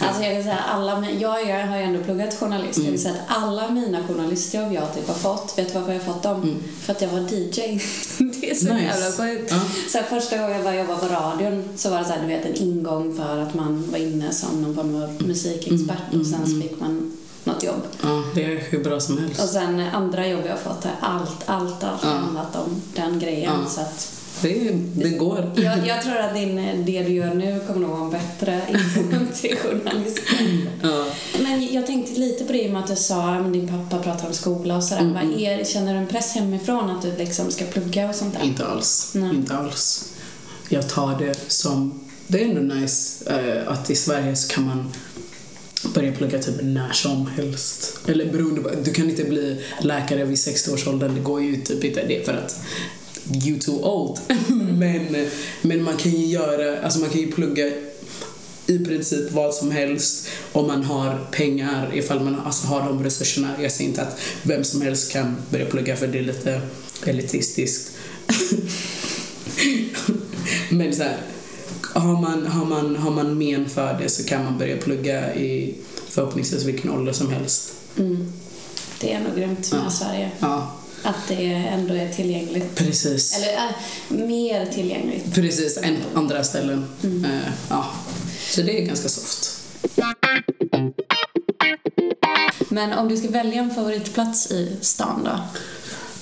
Alltså 0.00 0.22
jag 0.22 0.34
kan 0.34 0.42
säga 0.42 0.58
alla, 0.58 1.10
jag, 1.20 1.48
jag 1.48 1.66
har 1.66 1.76
ju 1.76 1.82
ändå 1.82 2.04
pluggat 2.04 2.34
journalist. 2.34 2.78
Mm. 2.78 2.86
Jag 2.86 2.94
kan 2.94 3.02
säga 3.02 3.14
att 3.14 3.42
alla 3.42 3.70
mina 3.70 4.08
journalistjobb 4.08 4.72
jag 4.72 4.94
typ 4.94 5.08
har 5.08 5.14
fått, 5.14 5.58
vet 5.58 5.68
du 5.68 5.74
varför 5.74 5.92
jag 5.92 6.00
har 6.00 6.12
fått 6.12 6.22
dem? 6.22 6.42
Mm. 6.42 6.62
För 6.80 6.92
att 6.92 7.02
jag 7.02 7.08
var 7.08 7.20
DJ. 7.20 7.54
det 8.18 8.50
är 8.50 8.54
så 8.54 8.74
nice. 8.74 8.84
jävla 8.84 9.12
sjukt. 9.12 9.50
Ja. 9.50 9.60
Så 9.88 9.98
här, 9.98 10.04
första 10.04 10.36
gången 10.36 10.52
jag 10.52 10.62
började 10.62 10.88
jobba 10.88 10.98
på 10.98 11.14
radion 11.14 11.64
så 11.76 11.90
var 11.90 11.98
det 11.98 12.04
så 12.04 12.12
här, 12.12 12.20
du 12.20 12.26
vet 12.26 12.46
en 12.46 12.54
ingång 12.54 13.16
för 13.16 13.38
att 13.38 13.54
man 13.54 13.90
var 13.90 13.98
inne 13.98 14.32
som 14.32 14.62
någon 14.62 14.74
form 14.74 15.02
av 15.02 15.26
musikexpert 15.26 16.12
mm. 16.12 16.20
och 16.20 16.26
sen 16.26 16.44
mm. 16.44 16.62
fick 16.62 16.80
man 16.80 17.12
något 17.44 17.62
jobb. 17.62 17.82
Ja, 18.02 18.24
det 18.34 18.44
är 18.44 18.60
hur 18.70 18.84
bra 18.84 19.00
som 19.00 19.18
helst. 19.18 19.42
Och 19.42 19.48
sen 19.48 19.80
andra 19.80 20.28
jobb 20.28 20.42
jag 20.44 20.52
har 20.52 20.74
fått 20.74 20.84
har 20.84 20.92
allt, 21.00 21.42
allt, 21.46 21.84
allt 21.84 22.00
ja. 22.02 22.08
handlat 22.08 22.56
om 22.56 22.82
den 22.94 23.18
grejen. 23.18 23.52
Ja. 23.64 23.70
Så 23.70 23.80
att 23.80 24.23
det, 24.42 24.72
det 24.94 25.08
går. 25.08 25.52
Jag, 25.56 25.86
jag, 25.86 26.02
tror 26.02 26.16
att 26.16 26.34
din, 26.34 26.84
det 26.86 27.02
du 27.02 27.12
gör 27.12 27.34
nu 27.34 27.60
kommer 27.66 27.80
nog 27.80 27.90
vara 27.90 28.04
en 28.04 28.10
bättre 28.10 28.60
ingång 28.68 29.26
till 29.34 29.56
journalismen. 29.56 30.68
Ja. 30.82 31.06
Men 31.42 31.74
jag 31.74 31.86
tänkte 31.86 32.20
lite 32.20 32.44
på 32.44 32.52
det 32.52 32.68
med 32.68 32.82
att 32.82 32.88
du 32.88 32.96
sa 32.96 33.34
att 33.34 33.52
din 33.52 33.68
pappa 33.68 34.02
pratar 34.02 34.26
om 34.26 34.34
skola 34.34 34.76
och 34.76 34.84
sådär. 34.84 35.02
Mm. 35.02 35.38
Är, 35.38 35.64
känner 35.64 35.92
du 35.92 35.98
en 35.98 36.06
press 36.06 36.34
hemifrån 36.34 36.90
att 36.90 37.02
du 37.02 37.16
liksom 37.16 37.50
ska 37.50 37.64
plugga 37.64 38.08
och 38.08 38.14
sånt 38.14 38.34
där? 38.34 38.44
Inte 38.44 38.66
alls. 38.66 39.12
Nej. 39.14 39.34
Inte 39.34 39.54
alls. 39.54 40.12
Jag 40.68 40.88
tar 40.88 41.18
det 41.18 41.34
som... 41.48 42.00
Det 42.26 42.42
är 42.42 42.48
ändå 42.48 42.74
nice 42.74 43.24
uh, 43.30 43.72
att 43.72 43.90
i 43.90 43.94
Sverige 43.94 44.36
så 44.36 44.54
kan 44.54 44.66
man 44.66 44.92
börja 45.94 46.12
plugga 46.12 46.38
typ 46.38 46.54
när 46.62 46.92
som 46.92 47.26
helst. 47.26 47.98
Eller 48.06 48.32
beroende 48.32 48.60
på, 48.60 48.70
du 48.84 48.92
kan 48.92 49.10
inte 49.10 49.24
bli 49.24 49.64
läkare 49.80 50.24
vid 50.24 50.38
60 50.38 50.70
års 50.72 50.86
ålder, 50.86 51.08
det 51.08 51.20
går 51.20 51.42
ju 51.42 51.56
typ 51.56 51.84
inte 51.84 52.06
det 52.06 52.26
för 52.26 52.32
att 52.32 52.60
you 53.44 53.58
too 53.58 53.84
old. 53.84 54.20
men, 54.78 55.28
men 55.62 55.82
man 55.82 55.96
kan 55.96 56.12
ju 56.12 56.26
göra, 56.26 56.82
alltså 56.82 56.98
man 56.98 57.10
kan 57.10 57.20
ju 57.20 57.32
plugga 57.32 57.70
i 58.66 58.78
princip 58.78 59.32
vad 59.32 59.54
som 59.54 59.70
helst 59.70 60.28
om 60.52 60.66
man 60.66 60.84
har 60.84 61.26
pengar, 61.30 61.90
ifall 61.94 62.20
man 62.20 62.40
alltså 62.40 62.66
har 62.66 62.80
de 62.80 63.04
resurserna. 63.04 63.54
Jag 63.62 63.72
säger 63.72 63.90
inte 63.90 64.02
att 64.02 64.20
vem 64.42 64.64
som 64.64 64.82
helst 64.82 65.12
kan 65.12 65.36
börja 65.50 65.66
plugga 65.66 65.96
för 65.96 66.06
det 66.06 66.18
är 66.18 66.22
lite 66.22 66.60
elitistiskt. 67.06 67.92
men 70.70 70.94
så 70.94 71.02
här, 71.02 71.16
har 71.82 72.20
man, 72.20 72.46
har, 72.46 72.64
man, 72.64 72.96
har 72.96 73.10
man 73.10 73.38
men 73.38 73.68
för 73.68 73.98
det 74.02 74.08
så 74.08 74.24
kan 74.24 74.44
man 74.44 74.58
börja 74.58 74.76
plugga 74.76 75.34
i 75.34 75.74
förhoppningsvis 76.08 76.64
vilken 76.64 76.90
ålder 76.90 77.12
som 77.12 77.30
helst. 77.30 77.72
Mm. 77.98 78.32
Det 79.00 79.12
är 79.12 79.20
nog 79.20 79.36
grymt 79.36 79.72
med 79.72 79.82
ja. 79.84 79.90
Sverige. 79.90 80.30
Ja. 80.40 80.72
Att 81.04 81.28
det 81.28 81.44
ändå 81.52 81.94
är 81.94 82.08
tillgängligt. 82.08 82.74
Precis. 82.74 83.36
Eller 83.36 83.54
äh, 83.54 84.26
mer 84.26 84.66
tillgängligt. 84.66 85.34
Precis, 85.34 85.78
än 85.82 85.96
på 86.12 86.18
andra 86.18 86.44
ställen. 86.44 86.86
Mm. 87.02 87.24
Uh, 87.24 87.40
ja. 87.70 87.86
Så 88.50 88.62
det 88.62 88.82
är 88.82 88.86
ganska 88.86 89.08
soft. 89.08 89.60
Men 92.68 92.92
om 92.92 93.08
du 93.08 93.16
ska 93.16 93.28
välja 93.28 93.62
en 93.62 93.74
favoritplats 93.74 94.50
i 94.50 94.76
stan 94.80 95.24
då? 95.24 95.40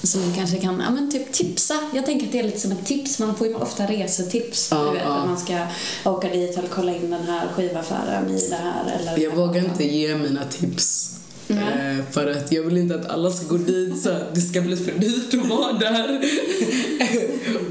Som 0.07 0.29
du 0.29 0.35
kanske 0.35 0.57
kan 0.57 0.81
ja, 0.81 0.91
men 0.91 1.11
typ 1.11 1.33
tipsa. 1.33 1.75
Jag 1.95 2.07
tänker 2.07 2.27
att 2.27 2.33
det 2.33 2.39
är 2.39 2.43
lite 2.43 2.61
som 2.61 2.73
ett 2.73 2.87
tips. 2.87 3.19
Man 3.19 3.37
får 3.37 3.47
ju 3.47 3.55
ofta 3.55 3.87
resetips. 3.87 4.69
Ja, 4.71 4.85
du 4.85 4.91
vet, 4.91 5.03
ja. 5.03 5.27
man 5.27 5.39
ska 5.39 5.67
åka 6.05 6.29
dit 6.29 6.59
och 6.59 6.65
kolla 6.71 6.97
in 6.97 7.11
den 7.11 7.23
här 7.23 7.49
skivaffären 7.55 8.31
i 8.31 8.49
det 8.49 8.57
här. 8.57 8.99
Eller 9.01 9.19
jag 9.19 9.37
vågar 9.37 9.65
inte 9.65 9.85
ge 9.85 10.17
mina 10.17 10.45
tips. 10.45 11.13
Mm. 11.49 12.03
för 12.11 12.31
att 12.31 12.53
jag 12.53 12.63
vill 12.63 12.77
inte 12.77 12.95
att 12.95 13.07
alla 13.07 13.31
ska 13.31 13.47
gå 13.47 13.57
dit 13.57 14.03
så 14.03 14.11
att 14.11 14.35
det 14.35 14.41
ska 14.41 14.61
bli 14.61 14.77
för 14.77 14.93
dyrt 14.93 15.35
att 15.35 15.49
vara 15.51 15.73
där 15.73 16.21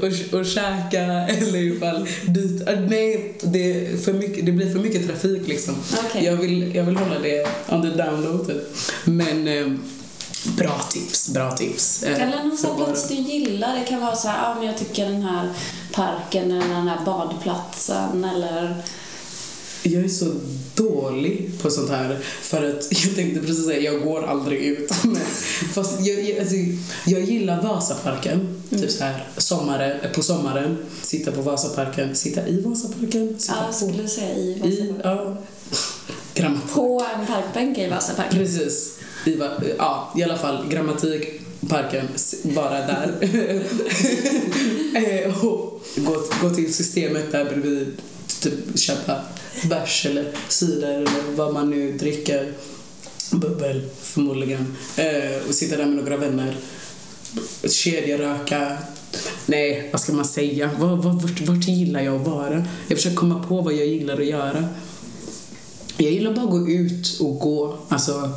och, 0.00 0.38
och 0.38 0.46
käka 0.46 1.02
eller 1.04 1.58
ifall 1.58 2.08
dit. 2.26 2.68
Uh, 2.68 2.80
nej, 2.88 3.34
det, 3.42 4.04
för 4.04 4.12
mycket, 4.12 4.46
det 4.46 4.52
blir 4.52 4.72
för 4.72 4.78
mycket 4.78 5.06
trafik 5.06 5.48
liksom. 5.48 5.74
Okay. 6.08 6.24
Jag, 6.24 6.36
vill, 6.36 6.74
jag 6.74 6.84
vill 6.84 6.96
hålla 6.96 7.18
det 7.18 7.46
on 7.68 7.82
the 7.82 7.88
download 7.88 8.46
typ. 8.46 8.76
Men 9.04 9.48
uh, 9.48 9.78
Bra 10.44 10.78
tips, 10.90 11.28
bra 11.28 11.52
tips. 11.52 12.02
Eller 12.02 12.44
någon 12.44 12.56
sån 12.56 12.76
plats 12.76 13.08
du 13.08 13.14
gillar. 13.14 13.76
Det 13.76 13.84
kan 13.84 14.00
vara 14.00 14.16
så 14.16 14.28
här, 14.28 14.48
ja 14.48 14.54
men 14.54 14.66
jag 14.66 14.78
tycker 14.78 15.04
den 15.04 15.22
här 15.22 15.48
parken 15.92 16.50
eller 16.50 16.74
den 16.74 16.88
här 16.88 17.04
badplatsen 17.04 18.24
eller 18.24 18.82
jag 19.82 20.04
är 20.04 20.08
så 20.08 20.32
dålig 20.74 21.50
på 21.62 21.70
sånt 21.70 21.90
här 21.90 22.18
för 22.42 22.70
att 22.70 22.88
jag 23.04 23.14
tänkte 23.14 23.40
precis 23.40 23.64
säga 23.64 23.92
jag 23.92 24.02
går 24.02 24.24
aldrig 24.24 24.62
ut. 24.62 24.92
Fast 25.72 26.06
jag, 26.06 26.28
jag, 26.28 26.38
alltså, 26.38 26.56
jag 27.06 27.22
gillar 27.22 27.62
Vasaparken, 27.62 28.40
mm. 28.70 28.82
typ 28.82 28.90
så 28.90 29.04
här 29.04 29.28
sommaren, 29.36 30.12
på 30.14 30.22
sommaren. 30.22 30.76
Sitta 31.02 31.32
på 31.32 31.42
Vasaparken, 31.42 32.16
sitta 32.16 32.48
i 32.48 32.60
Vasaparken. 32.60 33.34
Sitta 33.38 33.56
ja, 33.66 33.72
skulle 33.72 34.02
du 34.02 34.08
säga 34.08 34.34
i 34.34 34.52
Vasaparken? 34.52 34.96
I, 34.96 35.00
ja. 35.02 35.36
Grammatik. 36.34 36.74
På 36.74 37.06
en 37.20 37.26
parkbänk 37.26 37.78
i 37.78 37.88
Vasaparken? 37.88 38.38
Precis. 38.38 38.98
I, 39.26 39.38
ja, 39.78 40.12
i 40.16 40.22
alla 40.22 40.38
fall 40.38 40.68
grammatik, 40.68 41.40
parken, 41.68 42.08
bara 42.42 42.86
där. 42.86 43.14
Eh, 44.94 45.44
och 45.44 45.82
gå, 45.96 46.22
gå 46.42 46.50
till 46.50 46.74
systemet 46.74 47.32
där 47.32 47.44
bredvid, 47.44 47.96
typ 48.40 48.78
köpa 48.78 49.22
bärs 49.68 50.06
eller 50.06 50.32
cider 50.48 50.94
eller 50.94 51.36
vad 51.36 51.54
man 51.54 51.70
nu 51.70 51.92
dricker. 51.92 52.52
Bubbel 53.30 53.82
förmodligen. 54.02 54.76
Eh, 54.96 55.48
och 55.48 55.54
sitta 55.54 55.76
där 55.76 55.86
med 55.86 55.96
några 55.96 56.16
vänner. 56.16 56.56
Kedjeröka. 57.68 58.78
Nej, 59.46 59.88
vad 59.92 60.00
ska 60.00 60.12
man 60.12 60.24
säga? 60.24 60.70
Var, 60.78 60.96
var, 60.96 61.12
vart, 61.12 61.40
vart 61.40 61.68
gillar 61.68 62.00
jag 62.00 62.20
att 62.20 62.26
vara? 62.26 62.64
Jag 62.88 62.98
försöker 62.98 63.16
komma 63.16 63.44
på 63.48 63.60
vad 63.60 63.74
jag 63.74 63.86
gillar 63.86 64.20
att 64.20 64.26
göra. 64.26 64.68
Jag 65.96 66.12
gillar 66.12 66.34
bara 66.34 66.44
att 66.44 66.50
gå 66.50 66.68
ut 66.68 67.20
och 67.20 67.38
gå. 67.38 67.78
Alltså, 67.88 68.30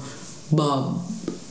bara 0.50 0.96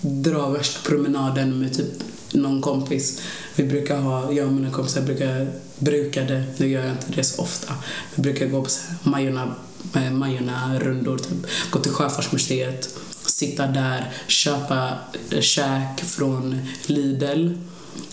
dra 0.00 0.48
värsta 0.48 0.88
promenaden 0.88 1.58
med 1.58 1.76
typ 1.76 2.02
någon 2.34 2.60
kompis. 2.60 3.22
Vi 3.56 3.64
brukar 3.64 3.98
ha, 3.98 4.32
jag 4.32 4.46
och 4.46 4.52
mina 4.52 4.70
kompisar 4.70 5.02
brukar, 5.02 5.46
brukade, 5.78 6.44
nu 6.56 6.68
gör 6.68 6.82
jag 6.82 6.92
inte 6.92 7.12
det 7.16 7.24
så 7.24 7.42
ofta, 7.42 7.74
vi 8.14 8.22
brukar 8.22 8.46
gå 8.46 8.62
på 8.62 8.70
så 8.70 8.80
här 8.88 9.10
Majorna, 9.10 9.54
eh, 9.94 10.10
Majorna 10.10 10.78
rundor, 10.78 11.18
typ. 11.18 11.46
gå 11.70 11.78
till 11.78 11.92
Sjöfartsmuseet, 11.92 12.94
sitta 13.26 13.66
där, 13.66 14.12
köpa 14.26 14.90
eh, 15.30 15.40
käk 15.40 16.00
från 16.00 16.60
Lidl 16.86 17.48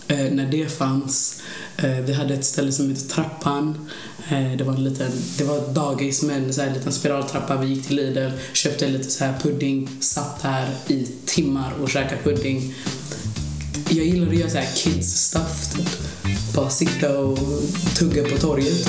eh, 0.07 0.31
när 0.31 0.51
det 0.51 0.71
fanns. 0.71 1.41
Eh, 1.77 1.99
vi 1.99 2.13
hade 2.13 2.33
ett 2.33 2.45
ställe 2.45 2.71
som 2.71 2.89
hette 2.89 3.07
Trappan. 3.07 3.89
Eh, 4.29 4.51
det 4.57 4.63
var 4.63 4.73
en 4.73 4.83
liten, 4.83 5.11
det 5.37 5.43
var 5.43 5.73
dagis 5.73 6.21
med 6.21 6.43
en 6.43 6.53
så 6.53 6.61
här 6.61 6.73
liten 6.73 6.91
spiraltrappa. 6.91 7.57
Vi 7.57 7.67
gick 7.67 7.87
till 7.87 7.95
Lidl, 7.95 8.29
köpte 8.53 8.87
lite 8.87 9.11
så 9.11 9.23
här 9.23 9.39
pudding, 9.41 9.89
satt 10.01 10.41
där 10.41 10.69
i 10.87 11.07
timmar 11.25 11.73
och 11.81 11.89
käkade 11.89 12.21
pudding 12.23 12.73
jag 13.97 14.05
gillar 14.05 14.27
att 14.27 14.35
göra 14.35 14.49
så 14.49 14.57
här 14.57 14.75
kids 14.75 15.27
stuff 15.27 15.73
typ. 15.75 15.89
Bara 16.55 16.69
sitta 16.69 17.19
och 17.19 17.39
tugga 17.97 18.23
på 18.23 18.37
torget. 18.37 18.87